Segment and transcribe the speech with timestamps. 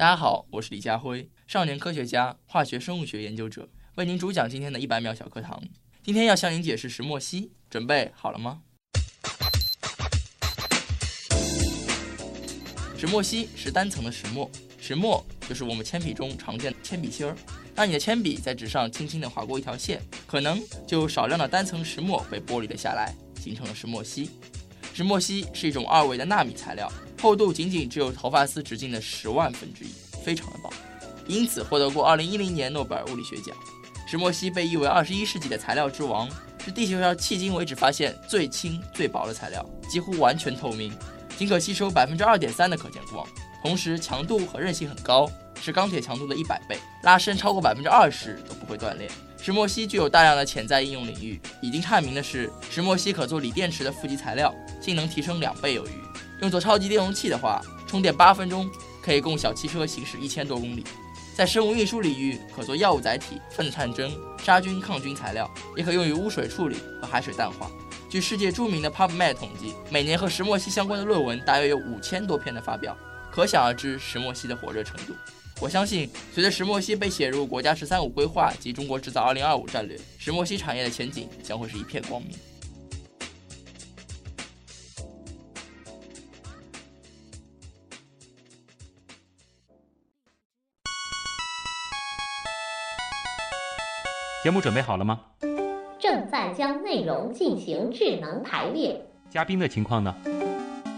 [0.00, 5.62] 大家好，我是李家辉，少年科学家、化学生物学研究者，为您主讲今天的一百秒小课堂。
[6.02, 8.62] 今天要向您解释石墨烯，准备好了吗？
[12.96, 14.50] 石墨烯是单层的石墨，
[14.80, 17.36] 石墨就是我们铅笔中常见的铅笔芯儿。
[17.74, 24.30] 当你的铅笔在纸上轻轻地划过一条线，可能就少量的单层石墨被剥离了下来，形成了石墨烯。
[24.92, 26.90] 石墨烯是一种二维的纳米材料，
[27.22, 29.88] 厚度仅仅只有头发丝直径的十万分之一，
[30.24, 30.70] 非常的薄，
[31.26, 33.56] 因此获得过2010年诺贝尔物理学奖。
[34.06, 36.28] 石墨烯被誉为21世纪的材料之王，
[36.64, 40.92] 是地球上迄今为止发现最轻最薄的材料，几乎完全透明，
[41.38, 43.24] 仅可吸收百分之二点三的可见光，
[43.62, 45.30] 同时强度和韧性很高，
[45.62, 49.08] 是钢铁强度的一百倍，拉伸超过百分之二十都不会断裂。
[49.42, 55.90] 石墨烯具有大量的潜在应用领域，已经探明的是，石墨烯可做锂电池的负极材料，性能提升两倍有余。
[56.42, 58.70] 用作超级电容器的话，充电八分钟
[59.02, 60.84] 可以供小汽车行驶一千多公里。
[61.34, 64.12] 在生物运输领域，可做药物载体、分子探针、
[64.44, 67.70] 杀菌抗菌材料，也可用于污水处理和海水淡化。
[68.10, 72.94] 据世界著名的 PubMed 统计，每年和石墨烯相关的论文大约有五千多篇的发表，
[73.30, 75.14] 可想而知石墨烯的火热程度。
[75.62, 82.30] 我相信，随着石墨烯被写入国家“十三五”规划及中国制造“二零二五”战略，石墨烯产业的前景将会是一片光明。
[94.42, 95.20] 节目准备好了吗？
[95.98, 98.98] 正在将内容进行智能排列。
[99.28, 100.16] 嘉宾的情况呢？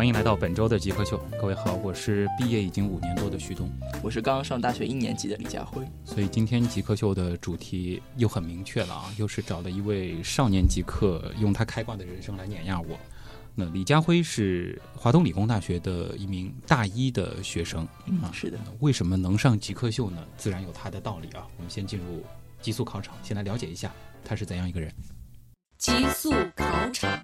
[0.00, 3.70] 欢迎来到本周的极客秀，各位好，我是毕业已经五年多的徐东，
[4.02, 5.86] 我是刚刚上大学一年级的李佳辉。
[6.06, 12.98] 所以今天极客秀的主题又很明确了啊，又是找了一位少年极客，用他开挂的人生来碾压我。
[13.54, 18.58] 那李家辉是华东理工大学的一名大一的学生嗯，是的。
[18.78, 20.26] 为什么能上极客秀呢？
[20.34, 21.46] 自然有他的道理啊。
[21.58, 22.24] 我们先进入
[22.62, 23.92] 极速考场，先来了解一下
[24.24, 24.90] 他是怎样一个人。
[25.76, 27.22] 极速考场，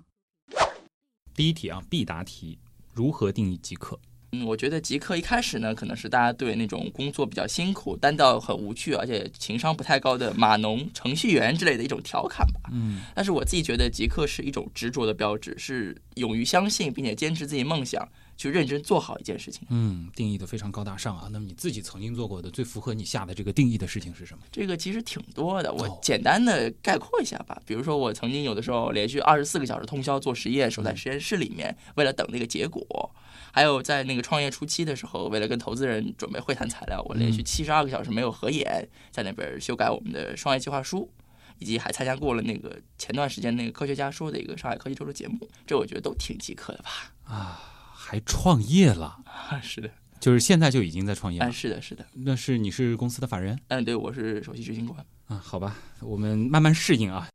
[1.34, 2.58] 第一题啊，必答题。
[2.96, 4.00] 如何定义极客？
[4.32, 12.70] 嗯，我觉得极客一开始呢，可能是大家对那种工作比较辛苦、单调、很无趣，而且情商不太高的码农、程序员之类的一种调侃吧。
[12.72, 19.66] 嗯，但是我自己觉得，极客是一种执着的标志，是勇于相信并且坚持自己梦想，去认真做好一件事情。
[19.70, 21.28] 嗯，定义的非常高大上啊。
[21.30, 24.44] 那么你自己曾经做过的最符合你下的这个定义的事情是什么？
[24.52, 27.60] 这个其实挺多的，哦我简单的概括一下吧。
[27.66, 33.10] 比如说，我曾经有的时候连续二十四个小时通宵做实验，守在实验室里面，为了等那个结果。
[33.52, 41.10] 还有在那个创业初期的时候，为了跟投资人准备会谈材料，我连续七十二个小时没有合眼，在那边修改我们的创业计划书，
[41.58, 46.90] 以及还参加过了那个前段时间那个科学家说的一个上海科技周的节目，这我觉得都挺极客的吧？
[47.24, 47.75] 啊，
[48.08, 49.18] 还创业了？
[49.26, 49.90] 啊，是的，
[50.20, 51.46] 就是现在就已经在创业了？
[51.46, 55.04] 哎，是的，是的，那是你是公司的法人嗯，对，我是首席执行官。
[55.26, 55.42] 啊？
[55.44, 57.28] 好吧，我们慢慢适应啊。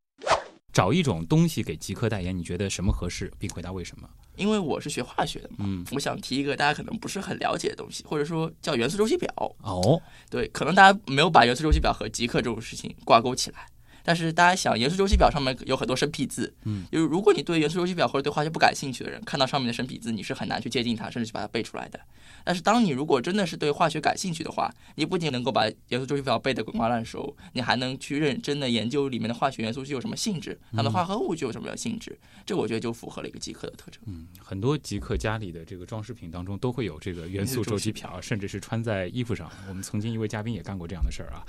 [0.72, 4.10] 找一种东西给极客代言，你觉得什么合适，并回答为什么？
[4.38, 9.30] 因为我是学化学的嘛，嗯，我想提一个大家可能不是很了解的东西，或者说叫元素周期表。
[9.62, 13.68] 哦，对，可能大家没有把元素周期表和极客这种事情挂钩起来。
[14.04, 22.00] 但是大家想，元素周期表上面有很多生僻字，嗯，就是如果你对元素周期表或者对化学不感兴趣的人，看到上面的生僻字，你是很难去接近它，甚至去把它背出来的。
[22.44, 34.02] 但是当你如果真的是对化学感兴趣的话，你不仅能够把元素周期表背得滚瓜烂熟，你还能去认真的研究里面的化学元素具有什么性质，它的化合物具有什么样的性质，这我觉得就符合了一个极客的特征。
[34.08, 39.52] 嗯，很多极客家里的这个装饰品当中都会有这个元素周期表，甚至是穿在衣服上。
[39.70, 41.46] 我们曾经一位嘉宾也干过这样的事儿啊，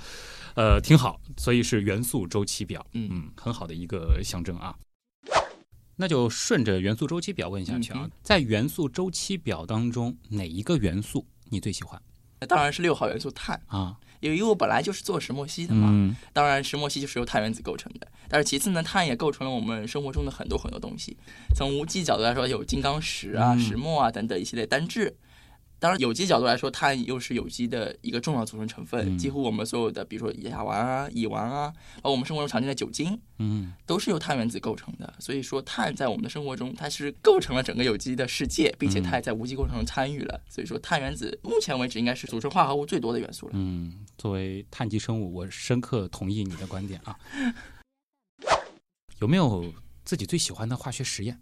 [0.55, 4.75] 呃，挺好，所以是元素周期表，嗯嗯，很好的一个象征啊。
[5.95, 12.01] 那就顺着元素周期表问下去啊，嗯在元素周期表当中，哪一个元素你最喜欢
[12.39, 13.95] 那当然是六号元素碳，啊？
[14.19, 18.07] 因为我本来就是做石墨烯的嘛，嗯当然，石墨烯就是由碳原子构成的。
[18.27, 21.15] 但是其次呢，碳也构成了我们生活中的很多很多东西。
[21.55, 25.15] 从无机角度来说，有金刚石啊、嗯石墨啊等等一系列单质。
[25.83, 29.05] 当然，有机角度来说，碳又是有机的一个重要组成成分。
[29.05, 35.13] 嗯几乎我们所有的，比如说甲烷啊、乙烷啊，包括我们生活中常见的酒精，嗯都是由碳原子构成的。
[35.19, 40.39] 所以说，碳在我们的生活中，它是构成了整个有机的世界，并且它也在无机过程中参与了。
[40.47, 43.51] 所以说，碳原子目前为止应该是组成化合物最多的元素了。
[43.55, 47.13] 嗯，作为碳基生物，我深刻同意你的观点啊。
[49.19, 49.73] 有没有
[50.05, 51.41] 自己最喜欢的化学实验？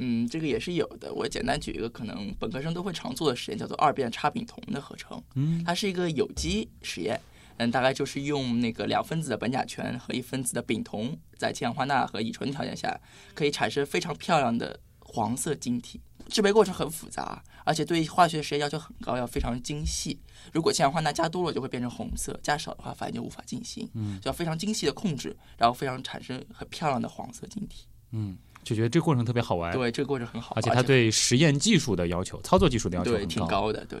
[0.00, 1.12] 嗯，这个也是有的。
[1.12, 5.20] 我简单举一个可能本科生都会常做的实验，叫做二变差丙酮的合成。
[5.34, 7.20] 嗯它是一个有机实验，
[7.56, 12.98] 嗯，大概就是用那个两分子的苯甲醛和一分子的丙酮，在氢氧化钠和乙醇条件下，
[13.34, 16.00] 可以产生非常漂亮的黄色晶体。
[16.28, 20.20] 制备过程很复杂，而且对化学实验要求很高，要非常精细。
[20.52, 23.88] 如果氢氧化钠加多了，就会变成红色；加少的话，反应就无法进行。
[23.94, 27.86] 嗯，就要非常精细的控制，然后非常产生很漂亮的黄色晶体。
[28.12, 28.36] 嗯，
[28.68, 33.98] 就觉得这个过程特别好玩，对，这个过程很好，而且他对实验技术的要求、操作技术的要求对挺高的，对。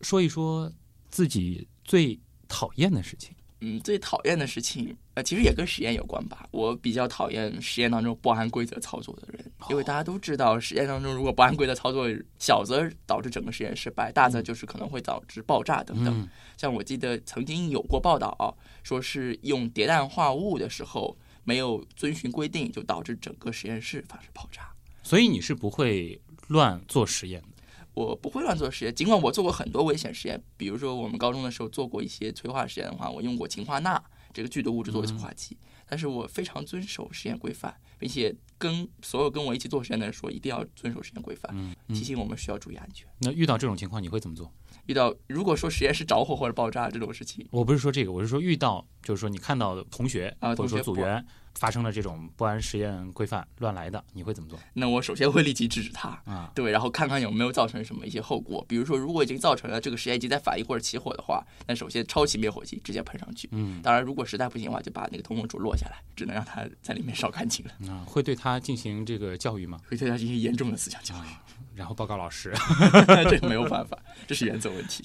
[0.00, 0.70] 说一说
[1.10, 3.32] 自己最讨厌的事情。
[3.64, 6.48] 嗯，最讨厌的事情，呃，其实也跟实验有关吧。
[6.50, 12.08] 我比较讨厌实验当中不按规则操作的人，因为大家都知道，实验当中如果不按规则操作，
[12.40, 16.12] 小则导致整个实验失败，大则就是可能会导致爆炸等等。
[16.20, 24.72] 嗯像我记得曾经有过报道，说是用叠氮化物的时候没有遵循规定，就导致整个实验室发生爆炸。
[25.02, 27.48] 所以你是不会乱做实验的。
[27.94, 34.02] 我不会乱做实验，尽管我做过很多危险实验，比如说我们高中的时候做过一些催化实验的话，我用过氰化钠
[34.32, 35.58] 这个剧毒物质作为催化剂，
[35.92, 43.06] 但是我非常遵守实验规范，并且跟所有跟我一起做实验的人说，一定要遵守实验规范，嗯，提醒我们需要注意安全。
[43.18, 44.50] 那遇到这种情况你会怎么做？
[44.86, 51.22] 遇到如果说实验室着火或者爆炸这种事情，我不是说这个，我是说遇到，就是说你看到同学啊或者说同学组员
[51.54, 56.08] 发生了这种不按实验规范乱来的，你会怎么做那我首先会立即制止他。
[56.24, 56.50] 啊？
[56.54, 63.48] 对，然后看看有没有造成什么一些后果，比如说，如果已经造成了这个实验已经在反应或者起火的话，那首先抄起灭火器直接喷上去。
[63.52, 69.78] 嗯当然，如果实在不行的话，就把那个通风柱落下来，只能让它在里面烧干净了，啊，会对他进行这个教育吗？
[69.88, 71.28] 会对他进行严重的思想教育。
[71.74, 72.52] 然后报告老师。
[73.30, 75.04] 这个没有办法，这是原则问题。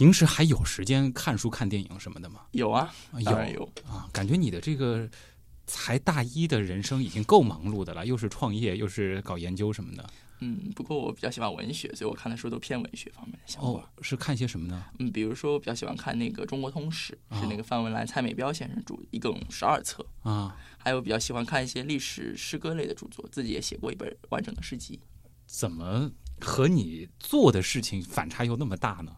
[0.00, 2.40] 平时还有时间看书、看电影什么的吗？
[2.52, 3.70] 有啊，啊当然有。
[3.86, 5.06] 啊，感觉你的这个
[5.66, 10.10] 才大一的人生已经够忙碌的了，又是创业，又是搞研究什么的。
[10.38, 13.74] 嗯，不过我比较喜欢文学，所以我看的书都偏文学方面的相关。
[13.74, 14.82] 哦，是看些什么呢？
[15.00, 20.02] 嗯，比如说我比较喜欢看那个《中国通史》，是那个范文澜、蔡美彪先生著，一共十二册。
[20.22, 24.98] 啊，还有比较喜欢看一些历史诗歌类的著作，自己也写过一本完整的诗集。
[25.44, 26.10] 怎么
[26.40, 29.14] 和你做的事情反差又那么大呢？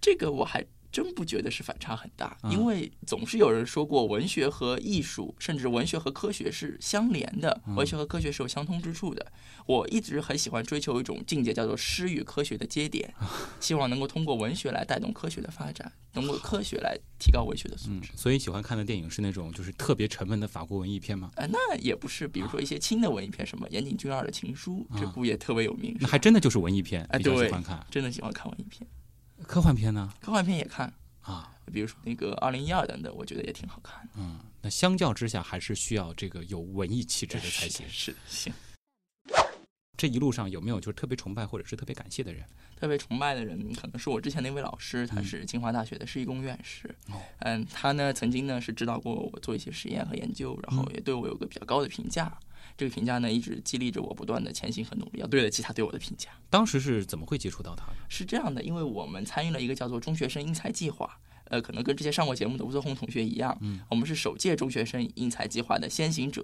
[0.00, 9.24] 这个我还真不觉得是反差很大，嗯因为总是有人说过，文学和艺术，甚至文学和科学是相连的，文学和科学是有相通之处的。
[9.66, 13.14] 我一直很喜欢追求一种境界，叫做诗与科学的接点，
[13.60, 21.30] 希望能够通过文学来带动科学的发展，通过科学来提高文学的素嗯质。，所以喜欢看的电影是那种就是特别沉闷的法国文艺片吗？
[21.36, 25.96] 呃，那也不是，比如说一些轻的文艺片，什么岩井俊二的《情书》，这部也特别有名。
[26.00, 28.84] 那还真的就是文艺片，哎，比较喜欢看。，真的喜欢看文艺片，
[29.46, 30.12] 科幻片呢？
[30.20, 30.92] 科幻片也看，
[31.22, 34.10] 啊，比如说那个《二零一二》等等，我觉得也挺好看的。
[34.16, 38.18] 嗯，那相较之下，还是需要这个有文艺气质的才行是的，。
[38.26, 38.52] 是的，行。
[40.00, 42.42] 这一路上有没有就是特别崇拜或者是特别感谢的人？
[42.74, 46.88] 特别崇拜的人，可能是我之前的一位老师，他是清华大学的施一公院士。
[47.10, 52.32] 哦嗯，他呢曾经呢是指导过我做一些实验和研究，然后也对我有个比较高的评价。
[52.78, 56.30] 这个评价呢一直激励着我不断的前行和努力，要对得起他对我的评价。
[56.48, 57.96] 当时是怎么会接触到他的？
[58.08, 61.18] 是这样的，因为我们参与了一个叫做中学生英才计划。
[61.50, 66.42] 呃，可能跟之前上过节目的吴泽宏同学一样，嗯，我们是首届中学生英才计划的先行者。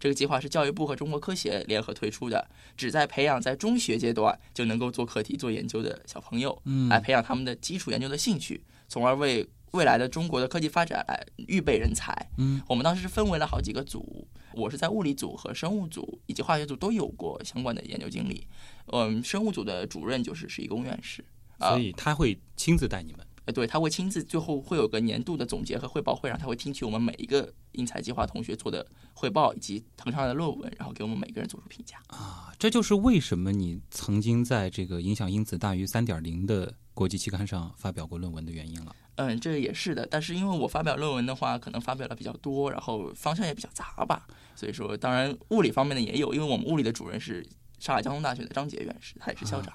[0.00, 12.14] 这个计划是教育部和中国科协联合推出的，旨在培养在中学阶段就能够做课题、做研究的小朋友，嗯来培养他们的基础研究的兴趣，从而为未来的中国的科技发展来预备人才。
[12.38, 18.46] 嗯，我们当时是分为了好几个组，我是在物理组和生物组以及化学组都有过相关的研究经历。
[18.86, 21.22] 嗯，生物组的主任就是是一公院士。
[21.58, 23.26] 啊所以他会亲自带你们。
[23.46, 28.84] 呃，对，他会亲自最后会有个年度的总结和汇报会，然后他会听取我们每一个英才计划同学做的
[29.14, 31.96] 汇报以及腾上来的论文，然后给我们每个人做出评价。
[32.08, 38.94] 啊，这就是为什么你曾经在这个影响因子大于三点零的国际期刊上发表过论文的原因了。
[39.14, 47.46] 嗯，这也是的，但是因为我发表论文的话，可能发表的比较多，然后方向也比较杂吧，所以说，当然物理方面的也有，因为我们物理的主任是
[47.78, 49.72] 上海交通大学的张杰院士，他也是校长。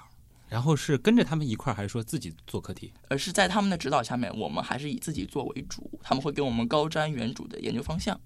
[0.52, 2.92] 然后是跟着他们一块儿，还是说自己做课题？
[3.08, 8.20] 而是在他们的指导下面，我们还是以自己做为主，他们会给我们高瞻远瞩的研究方向。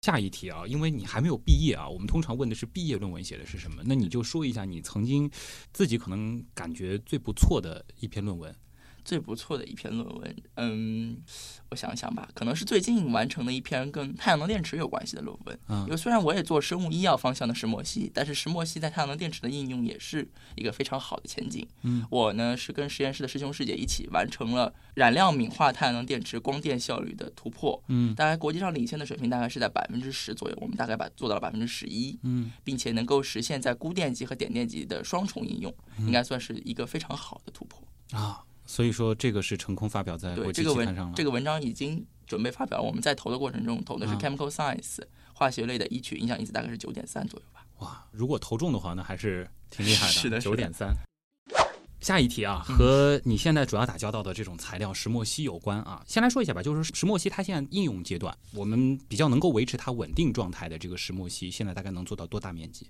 [0.00, 5.30] 下一题啊，因为你还没有毕业啊，我们通常问的是毕业论文写的是什么，那你就说一下你曾经
[5.74, 8.50] 自己可能感觉最不错的一篇论文。
[9.04, 11.16] 最不错的一篇论文，嗯，
[11.70, 15.58] 我想想吧，可能是最近完成的一篇跟太阳能电池有关系的论文。
[15.68, 21.66] 嗯因为虽然我也做生物医药方向的石墨烯，但是石墨烯在太阳能电池的应用也是一个非常好的前景。
[21.82, 27.82] 嗯，我呢是跟实验室的师兄师姐一起完成了染料敏化太阳能电池光电效率的突破。
[27.88, 32.18] 嗯大概国际上领先的水平大概是在百分之十左右，我们大概把做到了百分之十一。
[32.22, 37.82] 嗯并且能够实现在钴电极和碘电极的双重应用，嗯应该算是一个非常好的突破。
[38.12, 41.14] 啊，所以说这个是成功发表在对国际这个文期刊上了。
[41.16, 44.98] 这个文章已经准备发表，我们在投的过程中投的是啊 Chemical Science、
[45.32, 47.66] 化学类的一曲，影响因子大概是九点三左右吧。
[47.78, 50.94] 哇，如果投中的话，那还是挺厉害的，是的九点三。
[52.00, 56.02] 下一题啊，和你现在主要打交道的这种材料石墨烯有关啊。
[56.04, 62.88] 先来说一下吧，就是石墨烯它现在应用阶段，我们比较能够维持它稳定状态的这个石墨烯，现在大概能做到多大面积？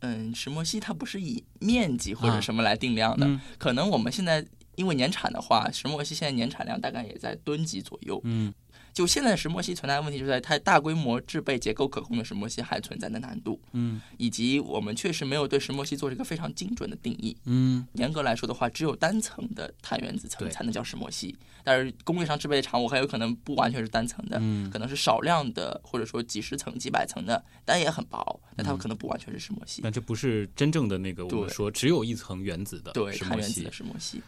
[0.00, 4.44] 嗯，石墨烯它不是以面积或啊者什么来定量的，嗯可能我们现在
[4.76, 8.20] 因为年产的话，石墨烯现在年产量大概也在吨级左右。
[8.24, 8.54] 嗯
[8.92, 17.36] 就现在石墨烯存在的问题，就在它大规模制备结构可控的石墨烯还存在的难度，嗯以及我们确实没有对石墨烯做这个非常精准的定义。
[17.44, 33.72] 嗯严格来说的话，只有单层的碳原子层才能叫石墨烯，但是工业上制备的产物很有可能不完全是单层的，嗯可能是少量的，或者说几十层、几百层的，但也很薄，那它可能不完全是石墨烯，那这不是真正的那个我们对说只有一层原子的对，石墨烯碳原子的。
[33.72, 34.22] 石墨烯。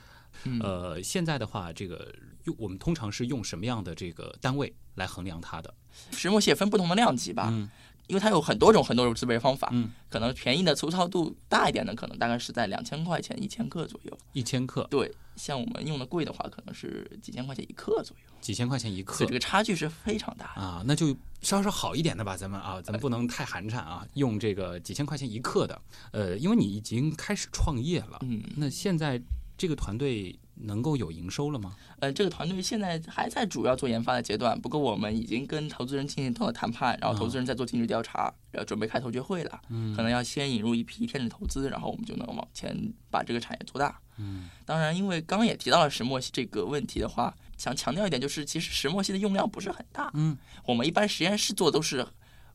[0.44, 2.14] 嗯，呃，现在的话，这个
[2.44, 5.72] 用我们通常是用什么样的这个单位来衡量它的？
[6.12, 7.68] 石墨烯也分不同的量级吧，嗯。
[8.08, 14.18] 因为它有很多种很多种制备方法，嗯，可能便宜的粗糙度大一点的，可能大概是在两千块钱一千克左右。
[14.32, 19.26] 一千克，对，像我们用的贵的话，可能是几千块钱一克左右，几千块钱一克。
[19.26, 20.62] 这个差距是非常大的。
[20.62, 25.78] 啊，那就稍稍好一点的吧，咱们啊，咱们不能太寒碜啊，用这个几千块钱一克的，
[26.12, 29.20] 呃，因为你已经开始创业了，嗯，那现在
[29.58, 31.76] 这个团队能够有营收了吗？
[31.98, 39.60] 呃，这个团队现在还在主要做研发的阶段，不过我们已经跟投资人进行到了谈判，然后投资人在做尽职调查，然后准备开投决会了。
[39.68, 42.74] 嗯可能要先引入一批天使投资，然后我们就能往前
[43.10, 44.00] 把这个产业做大。
[44.16, 52.06] 嗯当然，因为刚刚也提到了石墨烯这个问题的话，想强调一点，就是其实石墨烯的用量不是很大，嗯我们一般实验室做都是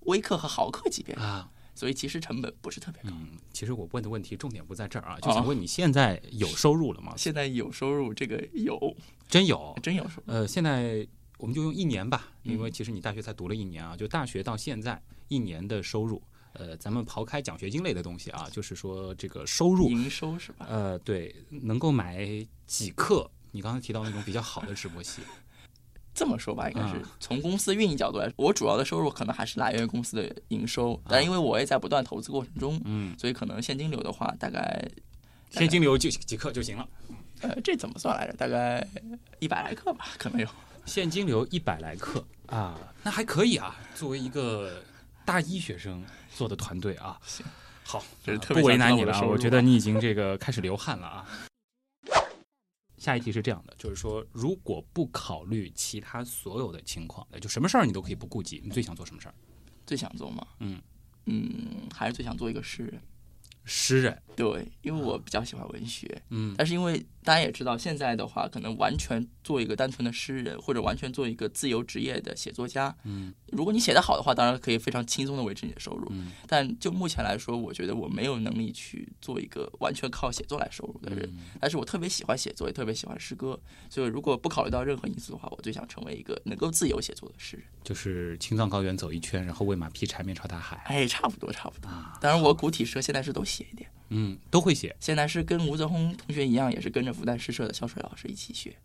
[0.01, 1.49] 微克和毫克级别的，啊
[1.83, 3.09] 所以其实成本不是特别高。
[3.11, 7.13] 嗯，其实我问的问题重点不在这儿啊，就想问你现在有收入了吗？
[7.17, 8.95] 现在有收入，这个有
[9.27, 9.77] 真有？
[9.83, 10.33] 真有 收入。
[10.33, 11.05] 呃，现在
[11.37, 14.97] 我们就用一年吧，因为嗯其实你大学才读了一年啊，就大学到现在
[15.27, 16.23] 一年的收入，
[16.53, 20.65] 呃，咱们刨开奖学金类的东西啊，就是说这个收入，营收是吧？
[20.69, 22.25] 呃，对，能够买
[22.65, 23.29] 几克？
[23.51, 25.21] 你刚才提到那种比较好的石墨烯，
[26.13, 34.87] 这么说吧，应该是啊从公司运营角度来说，我主要的收入可能还是来源于公司的营收，但是因为我也在不断投资过程中，嗯，所以可能现金流的话，大概
[35.49, 36.87] 现金流就几克就行了，
[37.41, 38.33] 呃这怎么算来着？
[38.33, 38.87] 大概
[39.39, 40.47] 一百来克吧，可能有。
[40.85, 44.83] 现金流一百来克 啊，那还可以啊，作为一个
[45.23, 46.03] 大一学生
[46.35, 47.45] 做的团队啊，行，
[47.83, 51.25] 好，这是特别想知道难你了啊，我觉得啊你已经这个开始流汗了啊。
[53.03, 59.35] 下一题是这样的，就是说，如果不考虑其他所有的情况，就什么事儿你都可以不顾及，你最想做什么事儿？
[59.85, 60.47] 最想做吗？
[60.59, 60.81] 嗯
[61.25, 63.01] 嗯，还是最想做一个诗人。
[63.65, 76.07] 诗人，对，因为我比较喜欢文学，嗯但是因为大家也知道，现在的话，可能完全做一个单纯的诗人，或者完全做一个自由职业的写作家，嗯如果你写得好的话，当然可以非常轻松的维持你的收入。
[76.11, 81.27] 嗯但就目前来说，我觉得我没有能力去做一个完全靠写作来收入的人。
[81.33, 87.65] 嗯但是我特别喜欢写作，也特别喜欢诗歌，所以如果不考虑到任何因素的话，我最想成为一个能够自由写作的诗人。
[87.83, 91.87] 就是青藏高原走一圈，然后喂马劈柴，面朝大海哎，差不多，差不多。
[91.87, 93.89] 啊，当然，我古体诗和现代诗都写一点。
[94.15, 94.95] 嗯，都会写。
[94.99, 98.75] 现在是跟吴泽宏同学一样，也是跟着复旦诗社的肖水老师一起学。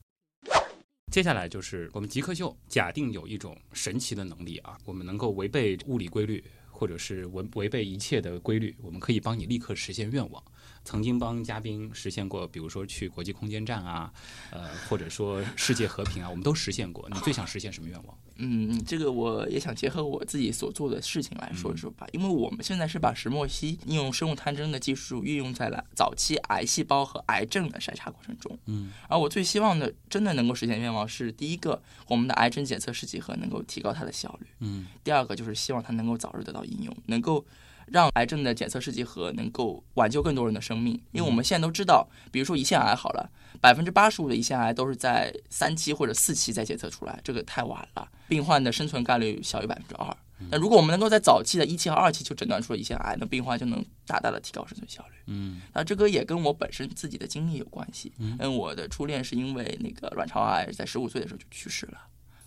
[1.12, 10.42] 接下来就是我们极客秀，假定有一种神奇的能力啊，我们能够违背物理规律，或者是违违背一切的规律，我们可以帮你立刻实现愿望。
[10.88, 14.10] 曾经帮嘉宾实现过，比如说去国际空间站啊，
[14.50, 17.06] 呃，或者说世界和平啊，我们都实现过。
[17.12, 18.18] 你最想实现什么愿望？
[18.36, 28.58] 嗯，这个我也想结合我自己所做的事情来说一说吧，因为我们现在是把石墨烯应用生物探针的技术运用在了早期癌细胞和癌症的筛查过程中。
[28.64, 37.44] 嗯，而我最希望的，真的能够实现愿望是：第一个，我们的癌症检测试剂盒能够提高它的效率；嗯第二个，就是希望它能够早日得到应用，能够
[37.92, 40.94] 让癌症的检测试剂盒能够挽救更多人的生命。
[41.12, 43.30] 因为我们现在都知道，比如说胰腺癌好了，
[43.60, 50.16] 百分之八十五的胰腺癌都是在三期或者四期再检测出来，这个太晚了，病患的生存概率小于百分之二。
[50.50, 55.14] 那如果我们能够在早期的一期和二期就诊断出了胰腺癌，那病患就能大大的提高生存效率。
[55.26, 58.12] 嗯那这个也跟我本身自己的经历有关系。
[58.18, 61.98] 嗯，我的初恋是因为那个卵巢癌，在十五岁的时候就去世了，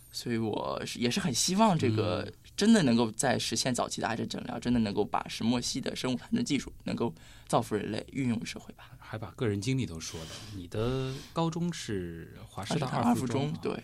[0.10, 7.14] 所以我是也是很希望这个真的能够在实现早期的癌症诊疗，真的能够把石墨烯的生物探测技术能够
[7.48, 8.92] 造福人类，运用于社会吧。
[9.00, 10.28] 还把个人经历都说了。
[10.56, 13.84] 你的高中是华师大二附中对，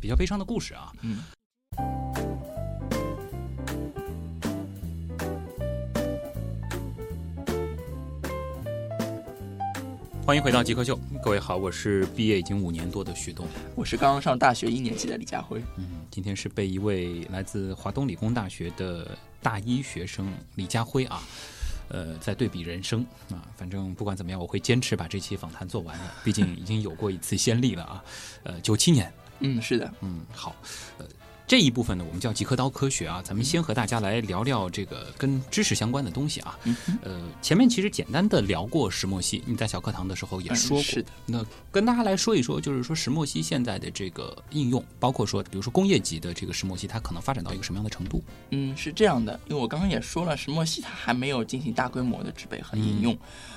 [0.00, 0.92] 比较悲伤的故事啊。
[1.02, 1.22] 嗯。
[10.28, 13.46] 欢迎回到极客秀，各位好，我是毕业已经五年多的徐东。
[13.74, 15.58] 我是刚刚上大学一年级的李家辉。
[15.78, 21.22] 嗯，今天是被一位来自华东理工大学的大一学生李家辉啊，
[21.88, 23.40] 呃，在对比人生啊。
[23.56, 28.04] 反正不管怎么样，我会坚持把这期访谈做完的，毕竟已经有过一次先例了啊。
[28.42, 30.54] 呃，九七年，嗯，是的，嗯，好，
[30.98, 31.06] 呃，
[31.48, 36.58] 这一部分呢，我们叫极客刀科学啊，咱们先和大家来聊聊这个跟知识相关的东西啊。
[36.64, 40.82] 嗯呃，前面其实简单的聊过石墨烯，你在小课堂的时候也说过。
[40.82, 48.22] 嗯是的，那跟大家来说一说，就是说石墨烯现在的这个应用，包括说，比如说工业级的这个石墨烯，它可能发展到一个什么样的程度？
[48.50, 53.16] 嗯，是这样的，因为我刚刚也说了，石墨烯它还没有进行大规模的制备和应用。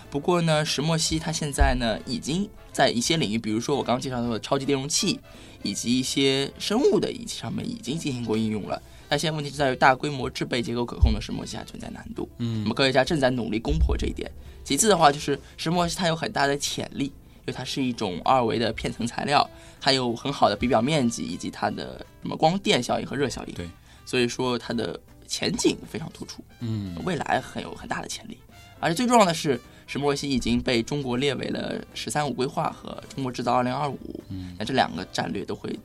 [0.10, 5.20] 不过呢，石墨烯它现在呢已经在一些领域，比如说我刚刚介绍到的超级电容器，
[5.64, 8.82] 以及一些生物的仪器上面已经进行过应用了。
[9.10, 12.30] 但现在问题是在于大规模制备结构可控的石墨烯还存在难度。
[12.38, 14.32] 嗯我们科学家正在努力攻破这一点。
[14.64, 19.46] 其次的话，就是石墨烯它有很大的潜力，因为它是一种二维的片层材料，
[19.82, 23.54] 它有很好的比表面积以及它的什么光电效应和热效应。
[23.54, 23.68] 对，
[24.06, 24.98] 所以说它的
[25.28, 28.38] 前景非常突出，嗯未来很有很大的潜力。
[28.80, 29.60] 而且最重要的是，
[29.92, 34.00] 石墨烯已经被中国列为了“十三五”规划和“中国制造二零二五”。
[34.32, 35.78] 嗯那这两个战略都会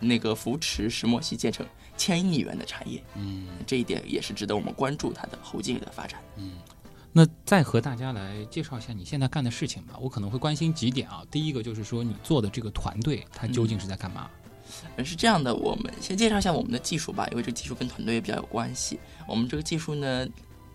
[0.00, 3.04] 那个扶持石墨烯建成千亿元的产业。
[3.16, 3.46] 嗯。
[3.66, 6.18] 这一点也是值得我们关注它的后劲的发展。
[6.38, 6.52] 嗯
[7.12, 9.94] 那再和大家来介绍一下你现在干的事情吧。
[10.00, 11.22] 我可能会关心几点啊。
[11.30, 14.30] 第一个就是说，你做的这个团队，它究竟是在干嘛？
[14.96, 18.98] 呃是这样的，我们先介绍一下我们的技术吧，因为这个技术跟团队也比较有关系。
[19.28, 20.26] 我们这个技术呢，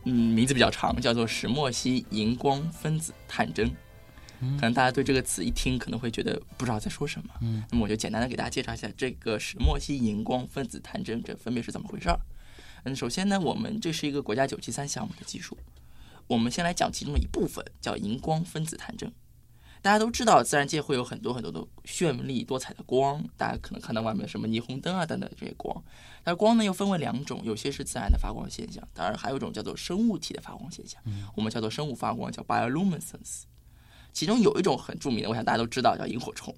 [0.03, 3.69] 嗯，名字比较长，叫做石墨烯荧光分子探针。
[4.39, 7.33] 可能大家对这个词一听可能会觉得不知道在说什么。
[7.41, 12.17] 嗯，那么我就简单的给大家介绍一下这个石墨烯荧光分子探针这分别是怎么回事儿。
[12.83, 15.57] 嗯，首先呢，我们这是一个国家九七三项目的技术，
[16.27, 19.11] 我们先来讲其中的一部分，叫荧光分子探针。
[19.81, 25.83] 大家都知道，自然界会有很多很多的绚丽多彩的光，大家可能看到外面什么霓虹灯啊等等这些光。
[26.23, 31.01] 但是光呢又分为两种，有些是自然的发光现象，当然还有一种叫做生物体的发光现象，
[31.35, 33.43] 我们叫做生物发光，叫 bioluminescence。
[34.11, 36.53] 其中有一种很著名的，我想大家都知道，叫萤火虫。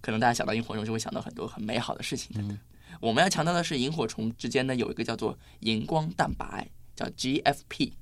[0.00, 2.58] 可能大家想到萤火虫就会想到很多很美好的事情等等。
[3.00, 7.92] 我们要强调的是，萤火虫之间呢有一个叫做荧光蛋白，叫 GFP。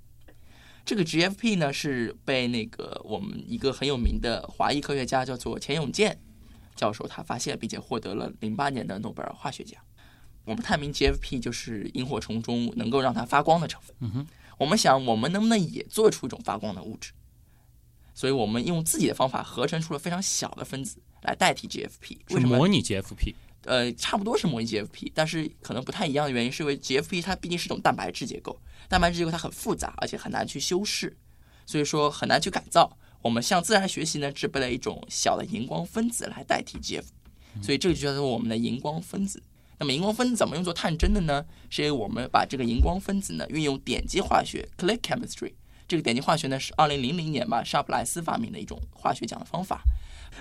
[0.88, 6.18] 这个 GFP 呢是被那个我们一个很有名的华裔科学家叫做钱永健
[6.74, 9.78] 教授他发现，并且获得了零八年的诺贝尔化学奖。
[10.46, 13.94] 我们探明 GFP 就是萤火虫中能够让它发光的成分。
[14.00, 17.12] 嗯哼，我们想，我们能不能也做出一种发光的物质？
[18.14, 22.16] 所以我们用自己的方法合成出了非常小的分子来代替 GFP。
[22.30, 22.48] 为什么？
[22.48, 23.34] 是模拟 GFP。
[23.64, 31.16] 呃，差不多是模拟 GFP，但是可能不太一样的原因是因为 GFP 它毕竟是一种蛋白质结构，蛋白质结构它很复杂，而且很难去修饰，
[31.66, 32.96] 所以说很难去改造。
[33.20, 37.04] 我们向自然学习呢，制备了一种小的荧光分子来代替 GFP，
[37.62, 39.42] 所以这个就叫做我们的荧光分子。
[39.78, 41.44] 那么荧光分子怎么用作探针的呢？
[41.70, 45.52] 是因为我们把这个荧光分子呢运用点击化学 （click chemistry）。
[45.86, 49.82] 这个点击化学呢是二零零零年吧沙普莱斯发明的一种化学讲的方法，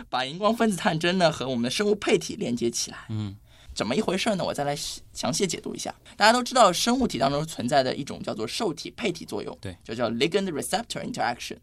[0.10, 2.97] 把荧光分子探针呢和我们的生物配体连接起来。
[3.10, 3.36] 嗯，
[3.77, 4.43] 怎么一回事呢？
[4.43, 4.75] 我再来
[5.13, 5.93] 详细解读一下。
[6.15, 11.57] 大家都知道，生物体当中存在的一种叫做受体配体作用，对，就叫 ligand receptor interaction。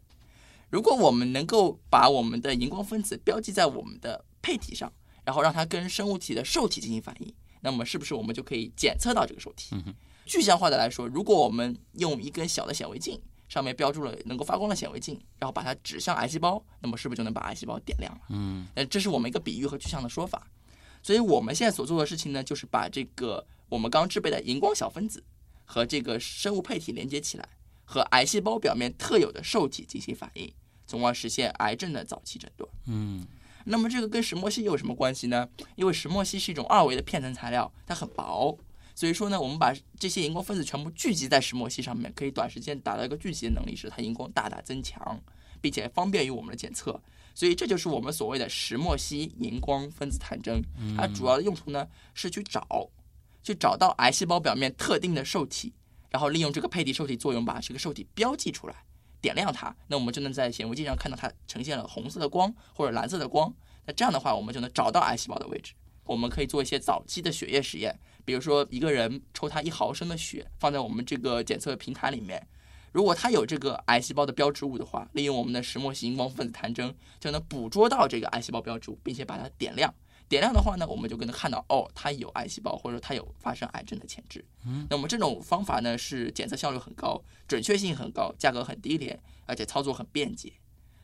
[0.69, 4.89] 如果我们能够把我们的荧光分子标记在我们的配体上，
[5.25, 9.75] 然后让它跟生物体的受体进行反应，那么是不是我们就可以检测到这个受体？
[9.75, 9.93] 嗯哼
[10.25, 18.21] 具象化的来说，如果我们用一根小的显微镜，上面标注了能够发光的显微镜，然后把它指向癌细胞，那么是不是就能把癌细胞点亮了？
[18.29, 20.47] 嗯那，这是我们一个比喻和具象的说法。
[21.05, 25.23] 所以我们现在所做的事情呢，就是把这个我们刚制备的荧光小分子
[25.63, 27.47] 和这个生物配体连接起来，
[27.83, 30.51] 和癌细胞表面特有的受体进行反应，
[30.87, 32.67] 从而实现癌症的早期诊断。
[32.87, 33.23] 嗯
[33.65, 35.47] 那么这个跟石墨烯有什么关系呢？
[35.75, 38.57] 因为石墨烯是一种二维的片层材料，它很薄，
[38.95, 45.21] 所以说呢，我们把这些荧光分子全部聚集在石墨烯上面，可以短时间达到一个聚集的能力，使它荧光大大增强，
[45.61, 46.99] 并且方便于我们的检测。
[47.35, 50.59] 所以这就是我们所谓的石墨烯荧光分子探针。
[50.97, 52.89] 它主要的用途呢是去找，
[53.43, 55.73] 去找到癌细胞表面特定的受体，
[56.09, 58.75] 然后利用这个配体受体作用把这个受体标记出来，
[59.19, 59.75] 点亮它。
[59.87, 63.53] 那我们就能在显微镜上看到它呈现了红色的光或者蓝色的光。
[63.85, 65.73] 那这样的话，我们就能找到癌细胞的位置。
[66.05, 72.47] 我们可以做一些早期的血液实验，比如说一个人抽他一毫升的血，放在我们这个检测平台里面，
[72.95, 79.93] 如果它有这个癌细胞的标志物的话，利用我们的石墨烯荧光分子探针就能捕捉到这个癌细胞标志物，并且把它点亮。
[80.29, 84.45] 点亮的话呢，我们就能看到哦，它有癌细胞，或者说它有发生癌症的潜质。
[84.65, 90.53] 嗯，那么这种方法呢是检测效率很高，准确性很高，价格很低廉，而且操作很便捷。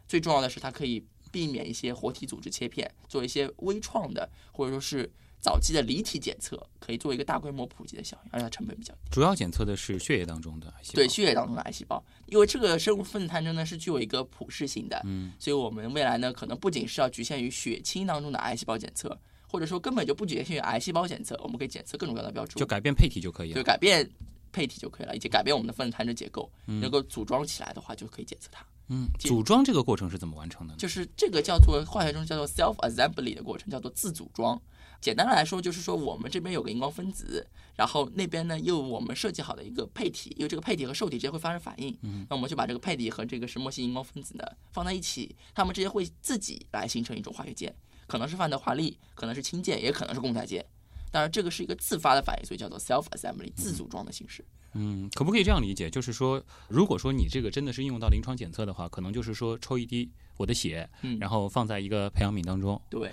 [0.07, 1.05] 最重要的是它可以。
[1.31, 5.09] 避免一些活体组织切片，做一些微创的或者说是
[5.41, 8.99] 早期的离体检测，可以做一个大规模普及的效应，而且它成本比较低。
[9.09, 10.95] 主要检测的是血液当中的癌细胞。
[10.95, 23.55] 对，血液当中的癌细胞，因为这个生物分子探针呢是具有一个普适性的，嗯，所以我们未来呢可能不仅是要局限于血清当中的癌细胞检测，或者说根本就不局限于癌细胞检测，我们可以检测各种各样的标志物，就改变配体就可以了。
[23.55, 24.07] 对，改变
[24.51, 28.63] 配体就可以了，以及改变我们的分子探针结构，能够组装起来的话就可以检测它。
[28.89, 30.77] 嗯，组装这个过程是怎么完成的呢？
[30.77, 34.61] 就是这个叫做化学中叫做 self assembly 的过程，叫做自组装。
[35.01, 50.63] 简单的来说，就是说我们这边有个荧光分子，然后那边呢又我们设计好的一个配体，因为这个配体和受体之间会发生反应，嗯，那我们就把这个配体和这个石墨烯荧光分子呢放在一起，它们之间会自己来形成一种化学键，可能是范德华力，可能是氢键，也可能是共态键。
[51.09, 54.45] 当然，这个是一个自发的反应，所以叫做 self assembly 自组装的形式。
[54.75, 55.89] 嗯，可不可以这样理解？
[55.89, 63.11] 就是说，如果说你这个真的是应用到临床检测的话，可能就是说抽一滴我的血，嗯，然后放在一个培养皿当中，对，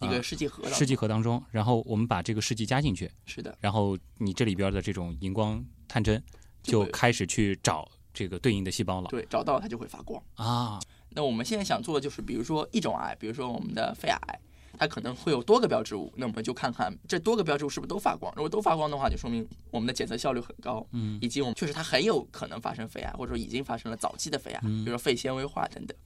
[0.00, 6.22] 一个试剂盒，试剂盒当中，然后我们把这个试剂加进去，是的，然后你这里边的这种荧光探针
[6.62, 10.80] 就开始去找这个对应的细胞了，对，找到它就会发光啊。
[11.10, 14.40] 那我们现在想做的就是，比如说一种癌，比如说我们的肺癌。
[14.78, 18.32] 它可能会有多个标志物，那我们就看看这多个标志物是不是都发光。
[18.36, 25.96] 如果都发光的话，就说明我们的检测效率很高，嗯，以及我们确实它很有可能发生肺癌，或者说已经发生了早期的肺癌，比如说肺纤维化等等。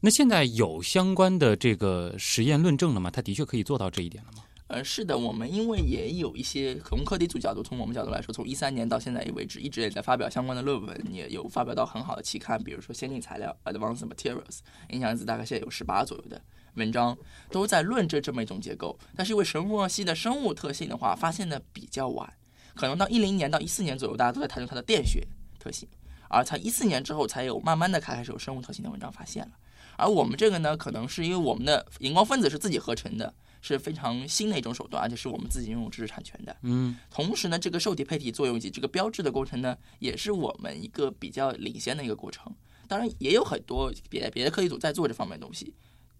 [0.00, 3.10] 那现在有相关的这个实验论证了吗？
[3.10, 4.44] 它的确可以做到这一点了吗？
[4.68, 14.58] 呃，是的，我们因为也有一些从课题组角度，从我们角度来说，从一三年到现在为止，一直也在发表相关的论文，也有发表到很好的期刊，比如说先进材料 （Advanced Materials），
[14.90, 16.42] 影响因子大概现在有十八左右的。
[16.74, 17.16] 文章
[17.50, 22.30] 都在论证这么一种结构，但是因为石墨烯的生物特性的话，发现的比较晚，
[22.74, 25.26] 可能到一零年到一四年左右，大家都在谈论它的电学
[25.58, 25.88] 特性，
[26.28, 29.52] 而才一四年之后，才有慢慢的开始有生物特性的文章发现了。
[29.96, 36.56] 而我们这个呢，可能是因为我们的荧光分子是自己合成的，是非常新的一种手段，而且是我们自己拥有知识产权的。
[36.62, 42.54] 嗯，同时呢，这个受体配体作用以及这个标志的过程呢，也是我们一个比较领先的一个过程。
[42.88, 45.74] 当然，也有很多别别的科技组在做这方面的东西。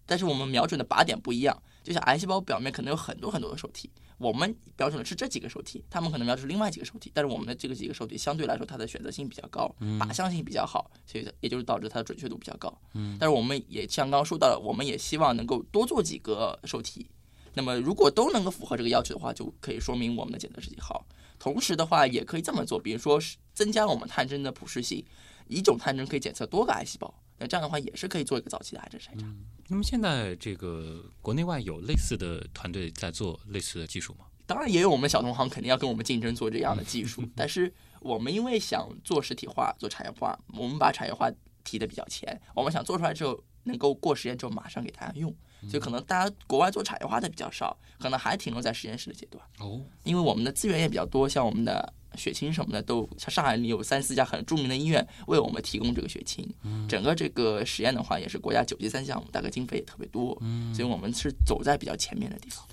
[0.07, 12.73] 但是我们瞄准的靶点不一样，就像癌细胞表面可能有很多很多的受体，我们标准的是这几个受体，他们可能瞄准另外几个受体，但是我们的这个几个受体相对来说它的选择性比较高，靶向性比较好，所以也就是导致它的准确度比较高。
[12.95, 17.11] 嗯，但是我们也像刚刚说到了，我们也希望能够多做几个受体，
[17.55, 21.05] 那么如果都能够符合这个要求的话，就可以说明我们的检测试剂好。
[21.39, 25.05] 同时的话，也可以这么做，比如说是增加我们探针的普适性，
[25.49, 27.13] 一种探针可以检测多个癌细胞。
[27.39, 29.27] 那这样的话也是可以做一个早期的癌症筛查。
[29.69, 34.25] 那么现在这个国内外有类似的团队在做类似的技术吗？
[34.47, 37.23] 当然也有，我们小同行肯定要跟我们竞争做这样的技术。
[37.37, 41.31] 但是我们因为想做实体化、做产业化，我们把产业化
[41.65, 42.41] 提的比较前。
[42.55, 45.35] 我们想做出来之后能够过实验之后马上给大家用，
[45.71, 49.45] 就可能大家国外做产业化的比较少，可能还停留在实验室的阶段。
[49.59, 51.93] 哦，因为我们的资源也比较多，像我们的。
[52.17, 56.51] 血清什么的都像上海有三四家很著名的医院为我们提供这个血清，
[56.89, 60.35] 整个这个实验的话也是国家九级三项目，大概经费也特别多，
[60.75, 62.65] 所以我们是走在比较前面的地方。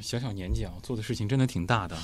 [0.00, 1.96] 小小年纪啊，做的事情真的挺大的。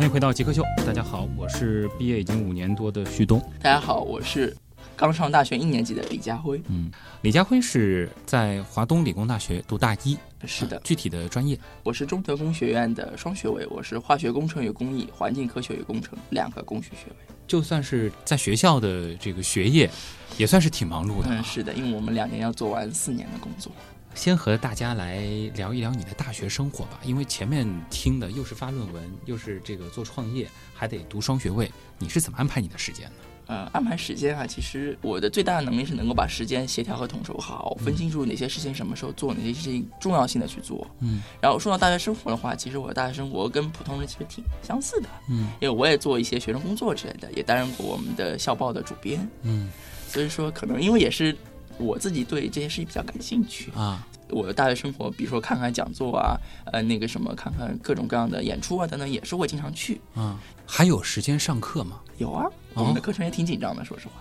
[0.00, 3.38] 欢迎回到极客秀，大家好，我是毕业已经五年多的旭东。
[3.60, 4.56] 大家好，我是。
[4.96, 17.16] 刚上大学一年级的李家辉，嗯，李家辉是在华东理工大学读大一，是的，具体的专业，我是中德工学院的双学位，我是化学工程与工艺、环境科学与工程两个工学学位。
[17.46, 19.90] 就算是在学校的这个学业，
[20.38, 21.26] 也算是挺忙碌的。
[21.28, 23.70] 嗯，是的，因为我们两年要做完四年的工作。
[24.14, 25.20] 先和大家来
[25.54, 33.14] 聊一聊你的大学生活吧，因为前面听的又是发论文，又是这个做创业，还得读双学位，你是怎么安排你的时间呢？
[33.46, 40.86] 呃，安排时间啊，其实我的最大的能力是能够把时间协调和统筹好，分清楚哪些事情什么时候做，哪些事情重要性的去做。
[41.00, 49.68] 嗯然后说到大学生活的话，其实我的大学生活跟普通人其实挺相似的，嗯因为我也做一些学生工作之类的，也担任过我们的校报的主编，嗯
[50.06, 51.36] 所以说可能因为也是
[51.80, 56.36] 我自己对这些事情比较感兴趣，啊，我的大学生活，比如说看看讲座啊，
[56.72, 60.00] 呃，那个什么，看看各种各样的演出啊等等，也是会经常去。
[60.14, 62.00] 嗯，还有时间上课吗？
[62.18, 64.12] 有啊，我们的课程也挺紧张的，说实话，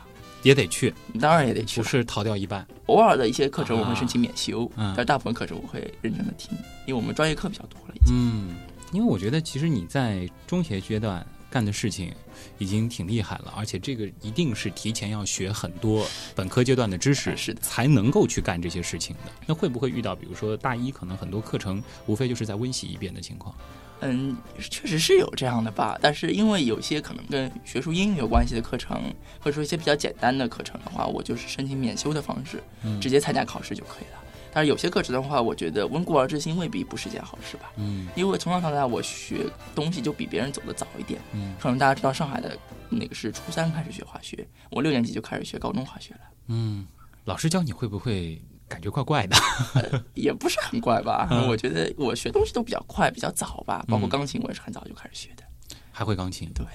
[0.44, 1.84] 也得去，当然也得去了。
[1.84, 2.66] 不是逃掉一半。
[2.86, 8.16] 偶尔的一些课程我会申请免修，嗯但大部分课程我会认真的听，因为我们专业课比较多了已经。
[8.16, 8.56] 嗯，
[8.92, 12.14] 因为我觉得其实你在中学阶段干的事情
[12.58, 19.32] 已经挺厉害了，而且这个一定是提前要学很多本科阶段的知识，是的才能够去干这些事情的。
[19.48, 23.54] 那会不会遇到，比如说大一可能很多课程无非就是在温习一遍的情况？
[24.02, 34.24] 嗯，确实是有这样的吧，但是因为有些可能跟学术英语有关系的课程，或者说一些比较简单的课程的话，我就是申请免修的方式，嗯直接参加考试就可以了。
[34.52, 37.72] 但是有些课程的话，我觉得温故而知新未必不是件好事吧。
[37.78, 41.20] 嗯因为从小到大我学东西就比别人走得早一点。
[41.34, 42.58] 嗯可能大家知道上海的
[42.90, 46.88] 那个是初三开始学化学，我六年级就开始学高中化学了，嗯，
[47.26, 49.38] 老师教你会不会感觉怪怪的？
[50.16, 51.28] 也不是很怪吧？
[51.32, 55.44] 嗯我觉得我学东西都比较快，比较早吧，包括嗯钢琴我也是很早就开始学的。
[55.92, 56.50] 还会钢琴？
[56.54, 56.66] 对。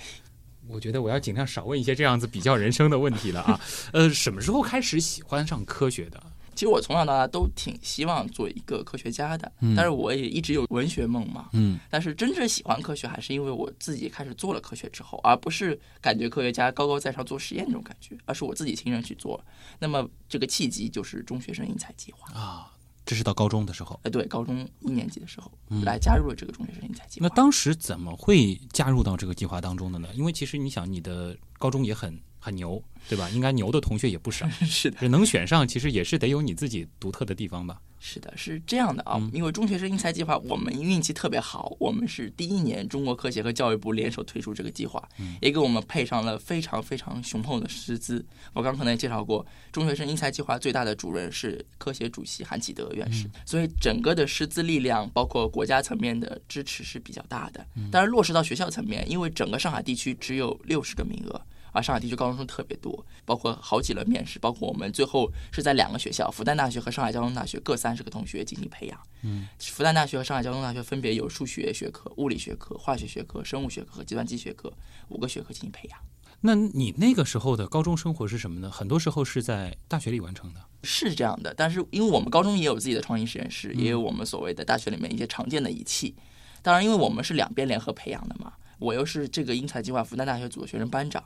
[0.67, 3.61] 我觉得我要尽量少问一些这样子比较人生的问题了啊。
[3.93, 6.23] 呃，什么时候开始喜欢上科学的？
[6.55, 11.49] 其实我从小到大都挺希望做一个科学家的，嗯但是我也一直有文学梦嘛。
[11.53, 19.45] 嗯但是真正喜欢科学，还是因为我自己开始做了科学之后，而不是感觉科学家高高在上做实验那种感觉，而是我自己亲身去做。
[19.79, 22.33] 那么这个契机就是中学生英才计划。
[22.33, 22.73] 啊，
[23.05, 23.99] 这是到高中的时候。
[24.05, 27.27] 哎，对，高中一年级的时候嗯来加入了这个中学生英才计划。
[27.27, 30.09] 那当时怎么会加入到这个计划当中的呢？
[30.15, 33.31] 因为其实你想，你的高中也很很牛，对吧？
[33.31, 37.81] 应该牛的同学也不少， 是的，能选上，其实也是得有你自己独特的地方吧？
[37.99, 39.15] 是的，是这样的啊。
[39.17, 48.23] 嗯因为中学生英才计划，我们运气特别好，我们是第一年中国科协和教育部联手推出这个计划，嗯也给我们配上了非常非常雄厚的师资。
[48.53, 57.67] 我刚可能也介绍过，中学生英才计划最大的主任是科协主席韩启德院士，所以整个的师资力量，包括国家层面的支持是比较大的。
[57.91, 61.41] 但是落实到学校层面，因为整个上海地区只有六十个名额。
[61.75, 68.99] 而上海地区高中生特别多，包括好几轮面试，包括我们最后是在两个学校，复旦大学和上海交通大学各三十个同学进行培养。
[69.23, 74.73] 嗯，复旦大学和上海交通大学分别有数学学科、物理学科、化学学科、生物学科和计算机学科
[75.09, 75.99] 五个学科进行培养。
[76.41, 78.71] 那你那个时候的高中生活是什么呢？
[78.71, 80.61] 很多时候是在大学里完成的。
[80.83, 86.15] 是这样的，但是因为我们高中也有自己的创新实验室，也有我们所谓的大学里面一些常见的仪器。
[86.61, 91.23] 当然，因为我们是两边联合培养的嘛，我又是这个英才计划复旦大学组的学生班长，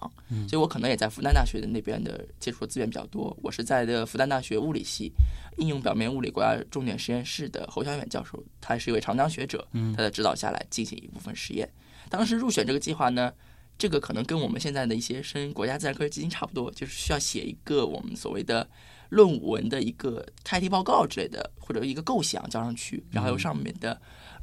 [0.48, 3.37] 所以我可能也在复旦大学的那边的接触的资源比较多。
[3.42, 5.12] 我是在的复旦大学物理系
[5.56, 11.68] 应用表面物理国家重点实验室的侯小远教授，他是一位长江学者，他的指导下来进行一部分实验。
[12.08, 13.32] 当时入选这个计划呢，
[13.76, 18.68] 这个可能跟我们现在的一些申国家自然科学基金差不多，就是需要写一个我们所谓的
[19.11, 24.00] 论文的一个开题报告之类的，或者一个构想交上去，然后由上面的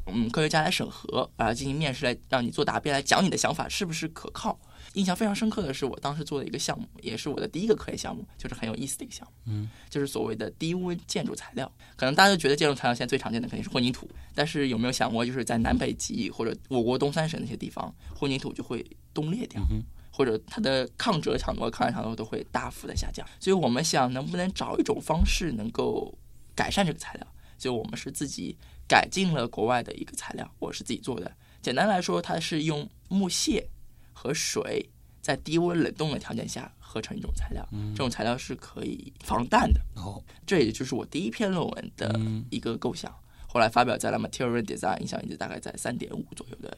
[0.08, 4.60] 嗯科学家来审核，啊进行面试来让你做答辩，来讲你的想法是不是可靠。
[4.94, 11.70] 印象非常深刻的是，我当时做的一个项目，也是我的第一个科研项目，就是很有意思的一个项目，嗯，就是所谓的低温建筑材料。
[11.98, 19.62] 可能大家就觉得建筑材料现在最常见的肯定是混凝土，但是有没有想过，就是在南北极或者我国东三省那些地方，混凝土就会冻裂掉。
[19.70, 19.84] 嗯
[20.18, 26.18] 或者它的抗折强度和抗压强度都会大幅的下降，所以我们想能不能找一种方式能够
[26.56, 31.32] 改善这个材料，所以我们是自己改进了国外的一个材料，我是自己做的。
[31.62, 33.68] 简单来说，它是用木屑
[34.14, 34.88] 和水
[35.22, 39.82] 在低温冷冻的条件下合成一种材料，这种材料是可以防弹的。
[39.96, 43.14] 哦，这也就是我第一篇论文的嗯一个构想。
[43.48, 46.78] 后来发表在了《Material Design》，影响力大概在三点五左右的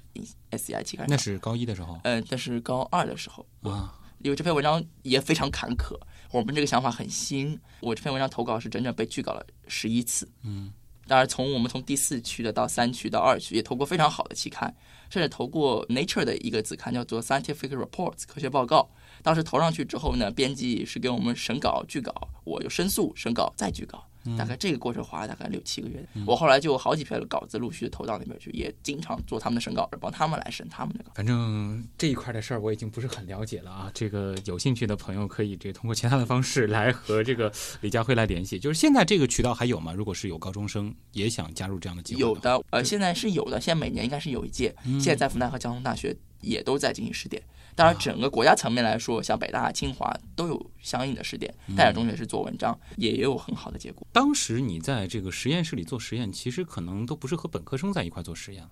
[0.51, 1.07] SCI 期刊上。
[1.09, 3.99] 那是高一的时候嗯，但是高二的时候，啊。
[4.19, 5.95] 因为这篇文章也非常坎坷，
[6.31, 7.59] 我们这个想法很新。
[7.79, 10.27] 我这篇文章投稿是整整被拒稿了十一次。
[10.43, 10.71] 嗯，
[11.07, 14.73] 当然从我们从第四区的到三区到二区，也投过非常好的期刊，
[15.09, 18.89] 甚至投过 Nature 的一个子刊叫做 Scientific Reports 科学报告。
[19.23, 22.13] 当时投上去之后呢，编辑是给我们审稿、拒稿，
[22.43, 24.05] 我又申诉、审稿再拒稿。
[24.35, 31.11] 大概这个过程花了大概六七个月，我后来就有好几篇稿子陆续投到那边去，也经常做他们的审稿人，帮他们来审他们的稿。
[31.13, 33.91] 反正这一块的事儿我已经不是很了解了啊。
[33.93, 38.57] 这个有兴趣的朋友可以这通过其他的方式来和这个李佳辉来联系。
[38.57, 39.93] 就是现在这个渠道还有吗？
[39.93, 42.37] 如果是有高中生也想加入这样的计划，有。
[42.37, 47.41] 的，呃，现在是有的，现在每年应该是有一届，现在在复旦和交通大学也都在进行试点。
[47.77, 54.07] 当然，整个国家层面来说，像北大、清华都有相应的试点，淡江中学是做文章，也有很好的结果。
[54.11, 58.71] 当时你在这个实验室里做实验，其实可能都不是和本科生在一块做实验了。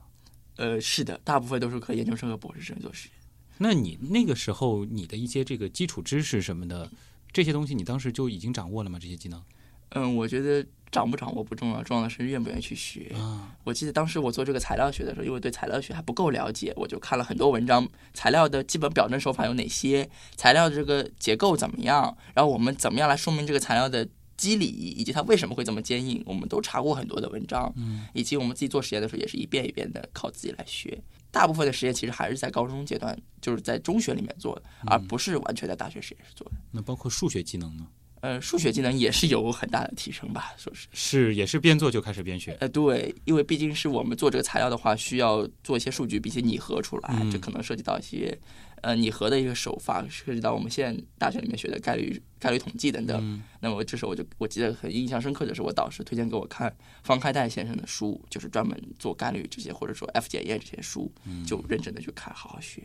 [0.56, 3.18] 呃，是的，大部分都是和研究生和博士生做实验。
[3.60, 6.89] 那你那个时候你的一些这个基础知识什么的
[7.32, 8.98] 这些东西，你当时就已经掌握了吗？
[9.00, 9.39] 这些技能？
[9.89, 13.13] 嗯，我觉得掌不掌握不重要，重要的是愿不愿意去学。
[13.15, 31.02] 啊，我记得当时我做这个材料学的时候，因为对材料学还不够了解，我就看了很多文章，材料的基本表征手法有哪些，材料的这个结构怎么样，然后我们怎么样来说明这个材料的机理，以及它为什么会这么坚硬，我们都查过很多的文章，嗯，以及我们自己做实验的时候也是一遍一遍的靠自己来学。
[31.32, 36.54] 大部分的实验其实还是在高中阶段，就是在中学里面做的，而不是完全在大学实验室做的。
[36.71, 37.86] 那包括数学技能呢？
[38.26, 40.88] 呃，数学技能也是有很大的提升吧，说是。
[40.94, 42.58] 是也是边做就开始边学。
[42.60, 48.36] 呃，对，因为毕竟是我们做这个材料的话，需要做一些数据，并且拟合出来，嗯这可能涉及到一些
[48.82, 53.16] 呃拟合的一个手法，涉及到我们现在大学里面学的概率概率统计等等。
[53.22, 62.82] 嗯那么这时候我就我记得很印象深刻的是，我导师推荐给我看方开岱先生的书，就是专门做概率这些或者说 F 检验这些书，嗯就认真的去看，好好学。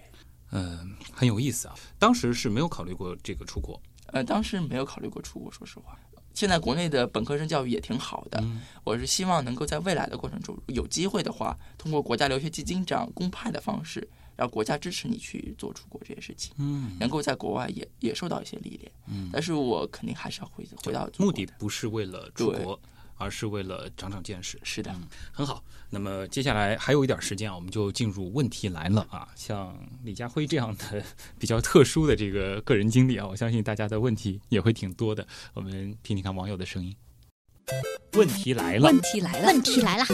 [0.53, 1.74] 嗯，很有意思啊。
[1.96, 3.81] 当时是没有考虑过这个出国。
[4.12, 5.99] 呃，当时没有考虑过出国，说实话。
[6.33, 18.90] 现在国内的本科生教育也挺好的，嗯我是希望能够在未来的过程中有机会的话，通过国家留学基金这样公派的方式，让国家支持你去做出国这件事情，嗯能够在国外也也受到一些历练。
[19.09, 22.81] 嗯，但是我肯定还是要回回到目的的不是为了出国，
[23.20, 24.59] 而是为了长长见识。
[24.62, 24.92] 是的，
[25.30, 29.28] 很好，那么接下来还有一点时间啊，我们就进入问题来了啊。
[29.37, 31.04] 像李家辉这样的
[31.38, 35.26] 比较特殊的这个个人经历啊，我相信大家的问题也会挺多的。
[35.52, 36.96] 我们听听看网友的声音。
[38.14, 40.04] 问题来了，问题来了，问题来了，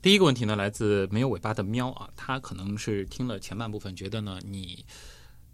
[0.00, 4.84] 第一个问题呢，来自没有尾巴的喵啊，他可能是听了前半部分，觉得呢你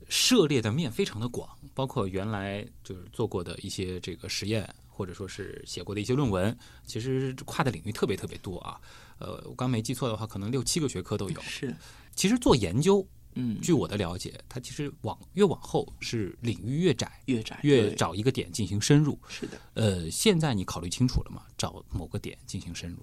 [0.09, 8.81] 涉猎的面非常的广，包括原来就是做过的一些这个实验，或者说是写过的一些论文，其实跨的领域特别特别多啊。
[9.19, 11.41] 呃，我刚没记错的话，可能六七个学科都有。
[11.43, 11.75] 是，
[12.15, 19.19] 其实做研究，嗯，据我的了解，它其实往越往后是领域越窄，越窄越找一个点进行深入。
[19.29, 19.61] 是的。
[19.75, 21.43] 呃，现在你考虑清楚了吗？
[21.57, 22.99] 找某个点进行深入。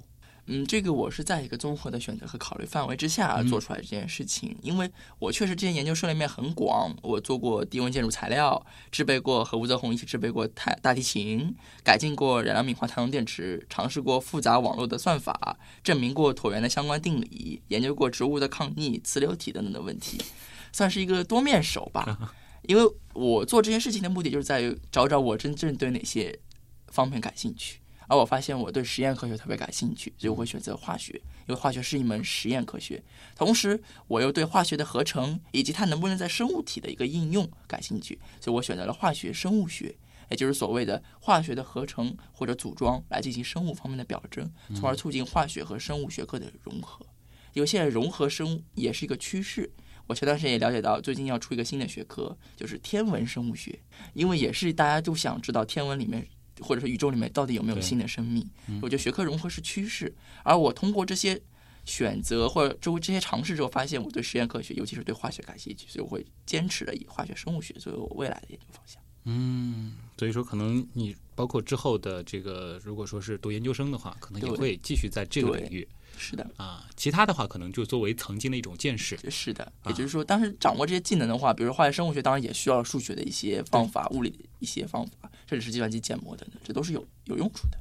[0.48, 20.22] 嗯，这个我是在一个综合的选择和考虑范围之下嗯做出来这件事情，因为我确实之前研究涉猎面很广，我做过低温建筑材料，制备过和吴泽宏一起制备过太大提琴，改进过燃料敏化太阳电池，尝试过复杂网络的算法，证明过椭圆的相关定理，研究过植物的抗逆、磁流体等等的问题，
[20.72, 22.32] 算是一个多面手吧。
[22.68, 26.40] 因为我做这件事情的目的就是在于找找我真正对哪些
[26.88, 27.80] 方面感兴趣。
[28.08, 31.14] 而我发现我对实验科学特别感兴趣，所以我会选择化学，
[31.48, 33.04] 因为化学是一门实验科学。
[33.36, 39.96] 同时，我又对化学的合成以及它能不能在生物体的一个应用感兴趣，所以我选择了化学生物学，
[40.30, 47.06] 也就是所谓的化学的合成或者组装来进行生物方面的表征，从而促进化学和生物学科的融合。
[47.54, 49.72] 因为现在融合生物也是一个趋势。
[50.08, 53.80] 我前段时间也了解到，最近要出一个新的学科，就是天文生物学，
[54.14, 56.28] 因为也是大家都想知道天文里面
[56.62, 58.48] 或者说宇宙里面到底有没有新的生命。
[58.82, 60.14] 我觉得学科融合是趋势，
[60.44, 61.42] 而我通过这些
[61.86, 69.02] 选择或者周这些尝试之后，发现我对实验科学，尤其是对化学感兴趣，所以我会坚持的以化学生物学作为我未来的研究方向。
[69.28, 75.88] 嗯，所以说可能你包括之后的这个，如果说是读研究生的话，可能也会继续在这个领域
[76.18, 76.88] 是的，啊。
[76.96, 79.18] 其他的话，可能就作为曾经的一种见识。
[79.30, 87.80] 是的，啊也就是说，当时掌握这些技能的话，比如说化学生物学，当然也需要数学的一些方法、物理的一些方法，甚至是计算机建模等等，这都是有有用处的。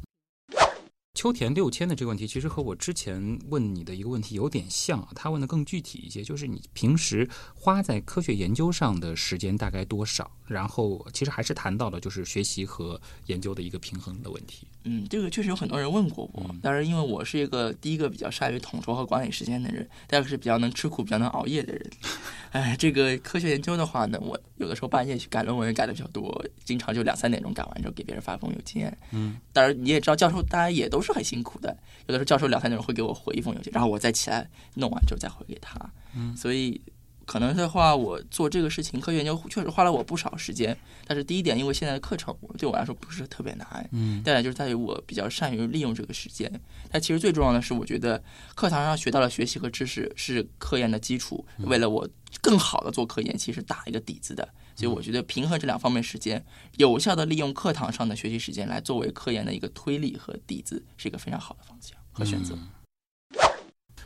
[1.14, 10.29] 秋田六千的这个问题，其实和我之前问你的一个问题有点像啊，他问的更具体一些，就是你平时花在科学研究上的时间大概多少？
[10.44, 14.66] 然后其实还是谈到了就是学习和研究的一个平衡的问题。
[14.85, 21.90] 嗯，这个确实有很多人问过我嗯，当然，因为我是一个第一个比较善于统筹和管理时间的人，第二个是比较能吃苦、比较能熬夜的人。
[22.53, 28.97] 哎，这个科学研究的话呢，我有的时候半夜去改论文改的比较多，经常就两三点钟改完之后给别人发封邮件。
[29.11, 35.81] 嗯，当然你也知道，教授大家也都是很辛苦的，有的时候教授两三点钟会给我回一封邮件，然后我再起来弄完之后再回给他。
[36.14, 36.81] 嗯，所以。
[37.26, 40.76] 可能的话，我做这个事情，科学研究确实花了我不少时间。
[41.06, 46.50] 但是第一点，因为现在的课程对我来说不是特别难，嗯再来就是在于我比较善于利用这个时间。
[46.90, 48.22] 但其实最重要的是，我觉得
[48.54, 52.08] 课堂上学到的学习和知识是科研的基础，为了我
[52.40, 54.48] 更好的做科研，其实打一个底子的。
[54.76, 56.44] 所以我觉得平衡这两方面时间，
[56.78, 62.59] 有效的利用课堂上的学习时间来作为科研的一个推力和底子，是一个非常好的方向和选择。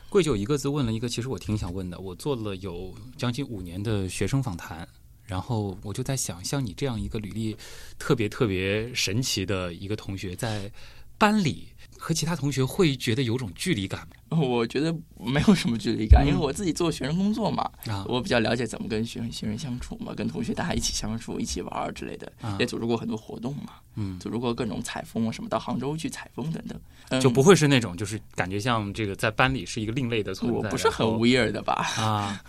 [0.09, 1.99] 贵就一个字问了一个，其实我挺想问的。
[1.99, 4.87] 我做了有将近五年的学生访谈，
[5.23, 7.55] 然后我就在想，像你这样一个履历
[7.99, 10.71] 特别特别神奇的一个同学，在
[11.17, 14.15] 班里和其他同学会觉得有种距离感吗？
[14.31, 22.55] 我觉得没有什么距离感，嗯因为我自己做学生工作嘛，啊，我比较了解怎么跟学生学生相处嘛，跟同学大家一起相处、一起玩儿之类的，啊。
[22.59, 31.73] 也组织过很多活动嘛，嗯，组织过各种采风啊什么，到杭州去采风等等，嗯就不会是那种就是感觉像这个在班里是一个另类的存在，我不是很然后 weird 的吧？
[31.97, 32.43] 啊，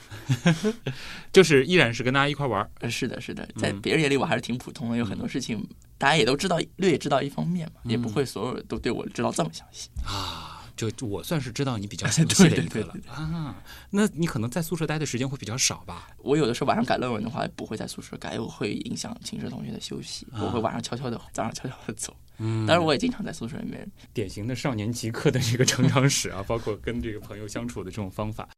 [1.33, 5.66] 就是依然是跟大家一块玩儿呃是的，是的，在嗯别人眼里我还是挺普通的，有很多事情
[5.99, 8.12] 大家也都知道，略知道一方面嘛，也不嗯。
[8.12, 9.89] 会所有人都对我知道这么详细。
[10.05, 10.49] 啊，
[10.81, 13.62] 就就我算是知道你比较 详细的一个了对对对对啊。
[13.91, 16.09] 那你可能在宿舍待的时间会比较少吧？
[16.18, 22.16] 我有的时候晚上改论文的话，不会在宿舍改，我会影响寝室同学的休息，啊我会晚上悄悄的，早上悄悄的走。
[22.39, 28.49] 嗯当然，我也经常在宿舍里面 典型的少年极客的这个成长史啊，包括跟这个朋友相处的这种方法。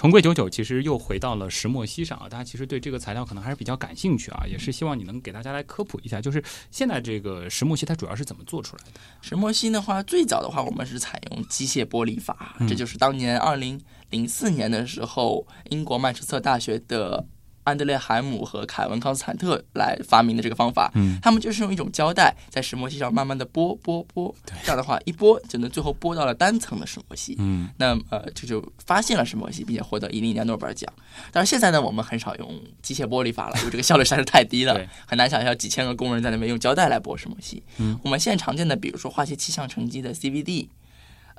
[0.00, 9.00] 重贵九九其实又回到了石墨烯上啊，大家其实对这个材料可能还是比较感兴趣啊，也是希望你能给大家来科普一下，就是现在这个石墨烯它主要是怎么做出来的？
[9.20, 13.78] 石墨烯的话，最早的话，我们是采用机械剥离法，这就是当年二零
[14.08, 17.26] 零四年的时候，英国曼彻斯特大学的
[17.64, 20.90] 安德烈海姆和凯文康斯坦特来发明的这个方法。
[20.94, 27.36] 嗯他们就是用一种胶带在石墨烯上慢慢的剥剥剥，这样的话一剥就能最后剥到了单层的石墨烯。
[27.38, 30.90] 嗯那呃，这就发现了石墨烯，并且获得一零年诺贝尔奖。
[31.30, 37.62] 但是现在呢，我们很少用机械剥离法了，因为这个效率实在是太低了，很难想象几千个工人在那边用胶带来剥石墨烯。
[37.78, 40.68] 嗯，我们现在常见的，比如说化学气象沉积的 CVD，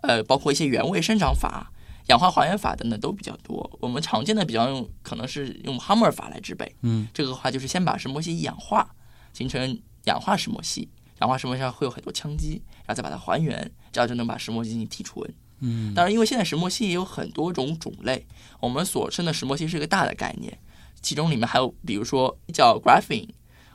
[0.01, 1.71] 呃，包括一些原位生长法、
[2.11, 3.69] 氧化还原法等等都比较多。
[3.79, 8.85] 我们常见的比较用可能是用 Hammer 法来制备，嗯这个的话就是先把石墨烯氧化，
[9.31, 10.89] 形成氧化石墨烯。
[11.21, 15.33] 氧化石墨烯上会有很多羟基，然后再把它还原，这样就能把石墨烯进行提纯。
[15.61, 18.25] 嗯当然，因为现在石墨烯也有很多种种类，
[18.59, 20.57] 我们所称的石墨烯是一个大的概念，
[21.01, 23.29] 其中里面还有比如说叫 graphene，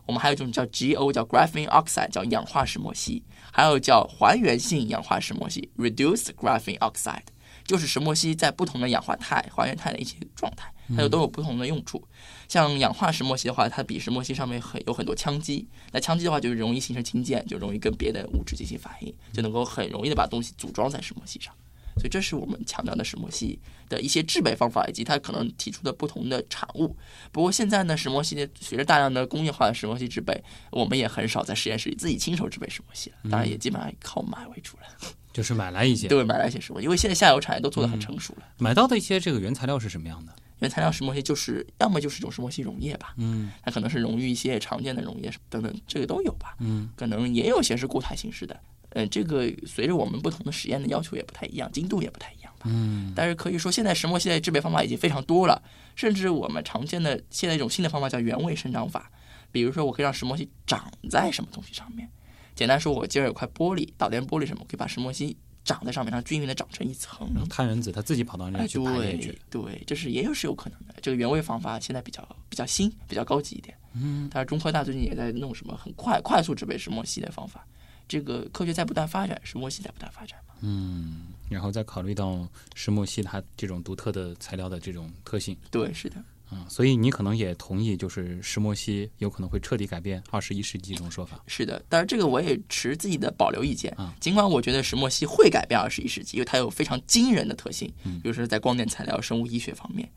[0.05, 3.23] 我们还有一种叫 GO 叫 graphene oxide 叫氧化石墨烯，
[3.53, 7.23] 还有叫还原性氧化石墨烯 reduced graphene oxide，
[7.67, 12.03] 就是石墨烯在不同的氧化态、还原态的一些状态，它就都有不同的用处。
[12.49, 21.53] 像氧化石墨烯的话，它比石墨烯上面很有很多羟基，那羟基的话就容易形成氢键，就容易跟别的物质进行反应，就能够很容易的把东西组装在石墨烯上。
[21.97, 26.97] 所以这是我们强调的石墨烯的一些制备方法，以及它可能提出的不同的产物。
[27.33, 38.43] 不过现在呢，石墨烯的随着大量的工业化的石墨烯制备，我们也很少在实验室里自己亲手制备石墨烯了，当然也基本上靠买为主了， 就是买来一些，对，买来一些石墨，因为现在下游产业都做得很成熟了。
[38.59, 40.35] 买到的一些这个原材料是什么样的？
[40.61, 46.57] 原材料石墨烯就是要么就是一种石墨烯溶液吧，嗯它可能是溶于一些常见的溶液等等，这个都有吧。
[46.61, 48.59] 嗯可能也有些是固态形式的。
[48.97, 52.65] 呃，这个随着我们不同的实验的要求也不太一样，精度也不太一样吧。
[52.65, 55.63] 嗯但是可以说，现在石墨烯的制备方法已经非常多了，
[55.95, 59.11] 甚至我们常见的现在一种新的方法叫原位生长法。
[59.53, 62.09] 比如说，我可以让石墨烯长在什么东西上面。
[62.55, 67.29] 简单说，我今儿有块玻璃，导电玻璃什么，我可以把石墨烯长在上面，让它均匀的长成一层。
[67.35, 69.63] 然后碳原子它自己跑到那去排列去对。
[69.63, 70.95] 对，这是也有是有可能的。
[71.03, 73.77] 这个原位方法现在比较比较新，比较高级一点。
[73.93, 77.67] 嗯，但是中科大最近也在弄什么很快快速制备石墨烯的方法。
[78.09, 80.55] 这个科学在不断发展，石墨烯在不断发展嘛。
[80.61, 86.17] 嗯，然后再考虑到石墨烯它这种独特的材料的这种特性对，是的，
[86.51, 91.39] 嗯、所以你可能也同意，就是石墨烯有可能会彻底改变二十一世纪这种说法。
[91.47, 91.83] 是的。
[91.89, 94.15] 当然这个我也持自己的保留意见啊。
[94.21, 100.09] 尽管我觉得石墨烯会改变二十一世纪，因为它有非常惊人的特性，嗯比如说在光电材料、生物医学方面。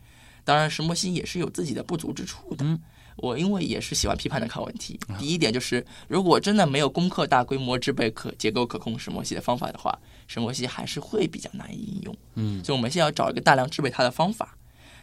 [0.45, 2.65] 当然，石墨烯也是有自己的不足之处的。
[2.65, 2.79] 嗯
[3.21, 4.99] 我因为也是喜欢批判的看问题。
[5.17, 9.97] 第一点就是，如果真的没有攻克大规模制备可结构可控石墨烯的方法的话，
[10.27, 12.15] 石墨烯还是会比较难以应用。
[12.35, 14.57] 嗯所以我们现在要找一个大量制备它的方法。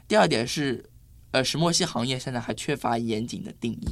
[0.09, 0.85] 第二点是，
[1.33, 3.89] 呃，石墨烯行业现在还缺乏严谨的定义。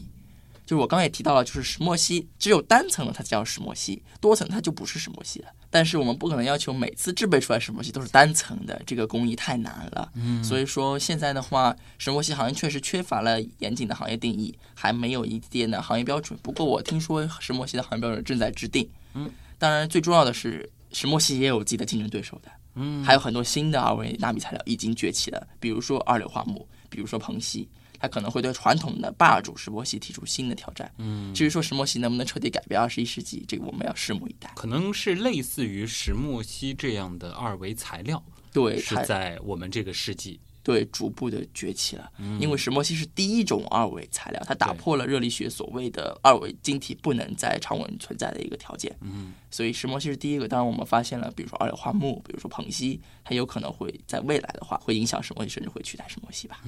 [0.66, 5.48] 就是我刚刚也提到了，就是石墨烯只有单层的它叫石墨烯，多层它就不是石墨烯了。
[5.70, 10.10] 但是我们不可能要求每次制备出来石墨烯都是单层的，这个工艺太难了。
[10.14, 16.38] 嗯所以说现在的话，石墨烯行业确实缺乏了严谨的行业定义，还没有一定的行业标准。
[16.42, 18.88] 不过我听说石墨烯的行业标准正在制定。
[19.14, 22.50] 嗯，当然最重要的是，石墨烯也有自己的竞争对手的。
[22.76, 27.68] 嗯还有很多新的二维纳米材料已经崛起了，比如说二硫化钼，比如说硼烯，
[28.04, 30.92] 它可能会对传统的霸主石墨烯提出新的挑战。
[30.98, 34.52] 嗯，至于说石墨烯能不能彻底改变二十一世纪，这个我们要拭目以待。
[34.54, 42.10] 可能是类似于石墨烯这样的二维材料，对，是它在我们这个世纪对逐步的崛起了。
[42.18, 48.94] 嗯因为石墨烯是第一种二维材料，它打破了热力学所谓的二维晶体不能在常温存在的一个条件。
[49.00, 50.46] 嗯所以石墨烯是第一个。
[50.46, 56.60] 当然，我们发现了，比如说二氧化钼，比如说硼烯，它有可能会在未来的话会影响石墨烯，甚至会取代石墨烯吧。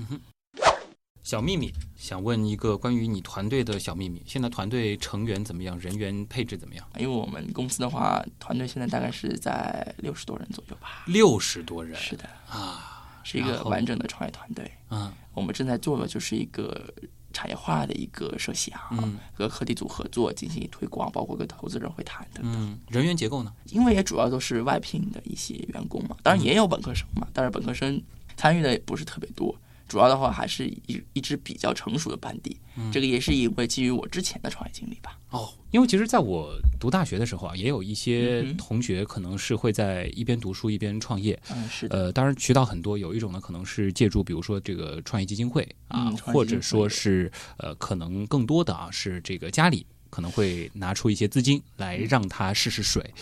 [1.26, 4.22] 小秘密，想问一个关于你团队的小秘密。
[4.24, 5.76] 现在团队成员怎么样？
[5.80, 6.86] 人员配置怎么样？
[6.96, 11.02] 因为我们公司的话，团队现在大概是在六十多人左右吧。
[11.08, 14.70] 六十多人是的，啊，是一个完整的创业团队。
[14.90, 16.94] 嗯我们正在做的就是一个
[17.32, 22.52] 产业化的一个设想，嗯和课题组合作进行推广，包括跟投资人会谈等等。
[22.54, 23.52] 嗯，人员结构呢？
[23.72, 28.00] 因为也主要都是外聘的一些员工嘛，当然也有本科生嘛，但是本科生
[28.36, 29.52] 参与的也不是特别多。
[29.88, 32.58] 主要的话还是一一支比较成熟的班底，
[32.92, 35.18] 这个也是因为基于我之前的创业经历吧。
[35.30, 41.38] 哦，因为其实在我读大学的时候啊，也有一些同学可能是会在一边读书一边创业。
[41.50, 53.14] 嗯，是的，呃，当然渠道很多，有一种呢可能是借助，比如说这个创业基金会啊，或者说是呃，可能更多的啊是这个家里可能会拿出一些资金来嗯让他试试水。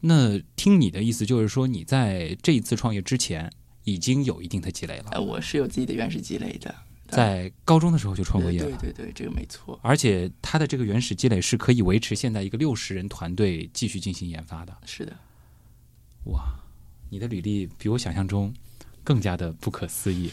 [0.00, 3.52] 那听你的意思就是说，你在这一次创业之前
[3.84, 6.74] 已经有一定的积累了，呃，我是有自己的原始积累的，
[7.08, 8.76] 在高中的时候就创过业了。
[8.78, 9.78] 对对对，这个没错。
[9.82, 14.76] 而且他的这个原始积累是可以维持现在一个六十人团队继续进行研发的。
[14.86, 15.16] 是的，
[16.26, 16.42] 哇，
[17.10, 18.54] 你的履历比我想象中
[19.02, 20.30] 更加的不可思议。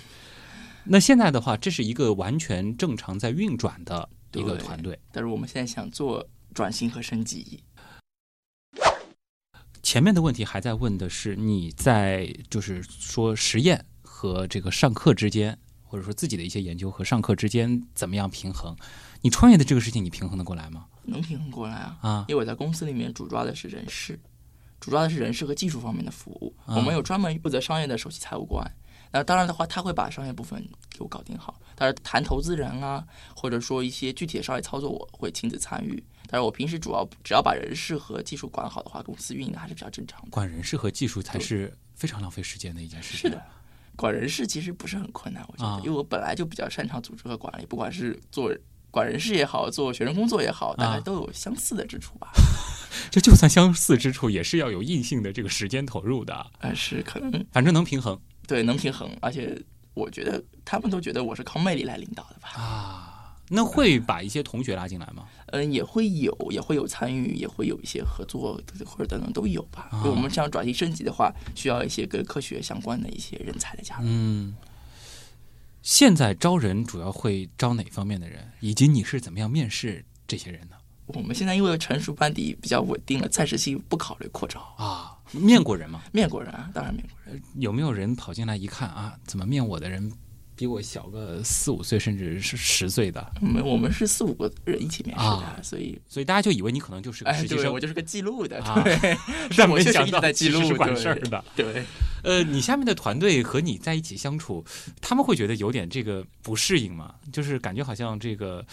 [0.84, 4.98] 那现在的话，这是一个完全正常在运转的一个团队。
[5.12, 7.62] 但是我们现在想做转型和升级。
[9.90, 18.76] 前面的问题还在问的是你在就是说实验和这个上课之间，或者说自己的一些研究和上课之间怎么样平衡？
[19.22, 20.86] 你创业的这个事情，你平衡得过来吗？
[21.06, 24.20] 能平衡过来啊，啊，因为我在公司里面主抓的是人事，
[24.80, 26.54] 主抓的是人事和技术方面的服务。
[26.68, 28.72] 啊我们有专门负责商业的首席财务官，
[29.12, 31.60] 那当然的话，他会把商业部分给我搞定好。
[31.76, 33.04] 但是谈投资人啊，
[33.36, 36.04] 或者说一些具体的商业操作，我会亲自参与。
[36.32, 40.28] 但是我平时主要只要把人事和技术管好的话，公司运营的还是比较正常的。
[40.30, 43.22] 管人事和技术才是非常浪费时间的一件事情。
[43.22, 43.44] 是的，
[43.98, 48.54] 管人事其实不是很困难，我觉得，啊因为我本来就比较擅长组织和管理，不管是做
[48.92, 52.32] 管人事也好，做学生工作也好，大啊概都有相似的之处吧。
[53.12, 59.60] 这就算相似之处，也是要有硬性的这个时间投入的，但是可能反正能平衡对能平衡，而且
[59.94, 62.50] 我觉得他们都觉得我是靠魅力来领导的吧。
[62.50, 63.09] 啊。
[63.50, 65.26] 那会把一些同学拉进来吗？
[65.48, 69.90] 嗯，也会有，也会有参与，也会有一些合作或者等等都有吧。
[69.92, 74.04] 啊我们这样转型升级的话，需要一些跟科学相关的一些人才的加入。
[74.06, 74.56] 嗯，
[75.82, 80.76] 现在招人主要会招哪方面的人，以及你是怎么样面试这些人呢？
[81.08, 84.60] 我们现在因为成熟班底比较稳定了，暂时性不考虑扩招。
[84.78, 86.04] 啊，面过人吗？
[86.12, 87.42] 面过人啊，当然面过人。
[87.56, 90.12] 有没有人跑进来一看啊，怎么面我的人
[90.60, 93.32] 比我小个四五岁，甚至是十岁的？
[93.40, 99.18] 我们我们是四五个人一起面试的，啊所以所以大家就以为你可能就是个哎，实习生对我，就是个记录的，啊对，
[99.56, 101.42] 但我没想到记录是管事儿的。
[101.56, 101.86] 对，
[102.26, 104.66] 呃，你下面的团队和你在一起相处，
[105.00, 107.16] 他们会觉得有点这个不适应吗？
[107.32, 108.66] 就是感觉好像这个，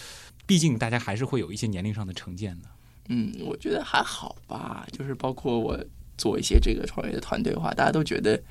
[0.44, 2.68] 毕竟大家还是会有一些年龄上的成见的。
[3.10, 5.78] 嗯，我觉得还好吧，就是包括我
[6.18, 8.42] 做一些这个创业的团队的话，大家都觉得呃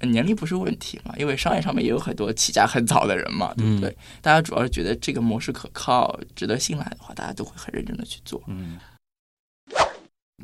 [0.00, 3.96] 年龄不是问题嘛，因为商业上面也有很多起家很早的人嘛，对不对？
[4.22, 8.42] 大家主要是觉得这个模式可靠、值得信赖的话，大家都会很认真的去做。
[8.46, 8.78] 嗯，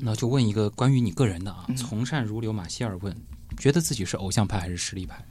[0.00, 3.14] 那就问一个关于你个人的啊，嗯从善如流，马歇尔问，
[3.56, 5.24] 觉得自己是偶像派还是实力派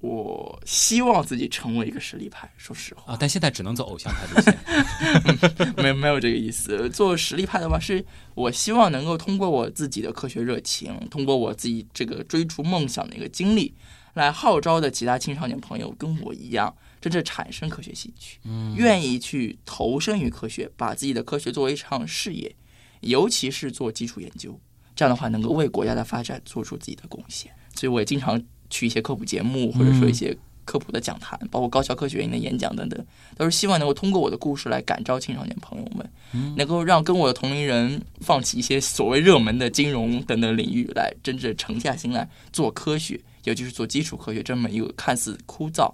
[0.00, 3.16] 我希望自己成为一个实力派，说实话啊？
[3.20, 5.74] 但现在只能走偶像派路线。
[5.76, 6.88] 没没有这个意思。
[6.88, 13.74] 做实力派的话，是我希望能够通过我自己的科学热情，通过我自己这个追逐梦想的一个经历，
[14.14, 22.56] 来号召的其他青少年朋友跟我一样，真正产生科学兴趣，嗯愿意去投身于科学，把自己的科学作为一场事业，
[23.00, 24.58] 尤其是做基础研究，
[24.96, 27.52] 这样的话能够为国家的发展做出自己的贡献。
[27.74, 33.04] 所以我也经常去一些科普节目，或者说一些科普的讲坛，包括高校科学院的演讲等等，
[33.36, 45.90] 都是希望能够通过我的故事来感召青少年朋友们，能够让跟我的同龄人放弃一些所谓热门的金融等等领域，来真正沉下心来做科学，尤其是做基础科学这么一个看似枯燥，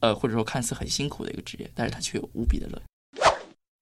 [0.00, 2.80] 呃，或者说看似很辛苦的一个职业，但是它却有无比的乐。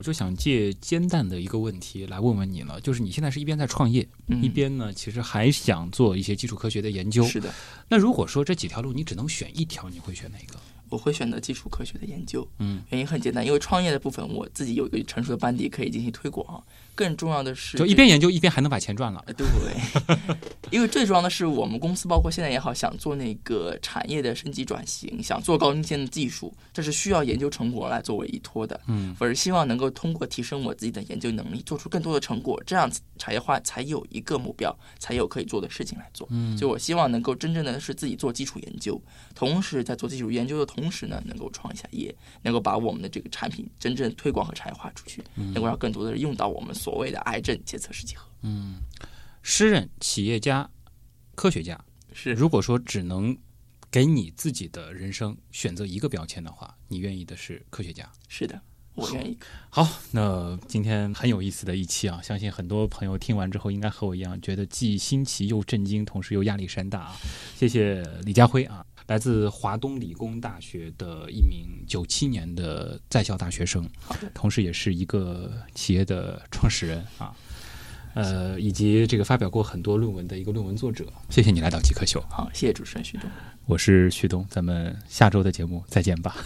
[0.03, 7.22] 我就想借煎蛋的一个问题来问问你了，就是你现在是一边在创业，嗯一边呢其实还想做一些基础科学的研究。
[7.22, 7.55] 是的，
[7.88, 10.59] 那如果说这几条路你只能选一条，你会选哪个？
[10.93, 12.47] 我会选择基础科学的研究。
[12.59, 16.62] 嗯，原因很简单，因为创业的部分我自己有一个成熟的班底可以进行推广。
[16.95, 19.24] 更重要的是，就一边研究一边还能把钱赚了。
[19.26, 19.47] 呃对，
[20.70, 28.78] 因为最重要的是，我们公司包括现在也好，想做那个产业的升级转型，想做高精尖的技术，这是需要研究成果来作为依托的。
[28.88, 36.28] 嗯，我是希望能够通过提升我自己的研究能力，做出更多的成果，这样产业化才有一个目标，才有可以做的事情来做。
[36.30, 39.01] 嗯，就我希望能够真正的是自己做基础研究，
[39.34, 48.26] 同时在做基础研究的同时呢，能够创一下业，能够把我们的这个产品真正推广和产业化出去，能够让更多的人用到我们所谓的癌症检测试剂盒。
[48.43, 48.76] 嗯，
[49.43, 50.68] 诗人、企业家、
[51.35, 51.78] 科学家，
[52.12, 53.37] 是如果说只能
[53.91, 58.11] 给你自己的人生选择一个标签的话，你愿意的是科学家。
[58.26, 58.61] 是的，
[58.95, 59.37] 我愿意。
[59.68, 67.16] 好，那今天很有意思的一期啊，相信很多朋友听完之后，应该和我一样，觉得既新奇又震惊，同时又压力山大啊。
[67.57, 77.34] 谢谢李家辉啊，来自华东理工大学的一名九七年的在校大学生，好的，同时也是一个企业的创始人啊，
[78.14, 81.07] 呃，以及这个发表过很多论文的一个论文作者。
[81.30, 83.28] 谢谢你来到极客秀，好，谢谢主持人徐东。
[83.66, 86.36] 我是徐东，咱们下周的节目再见吧。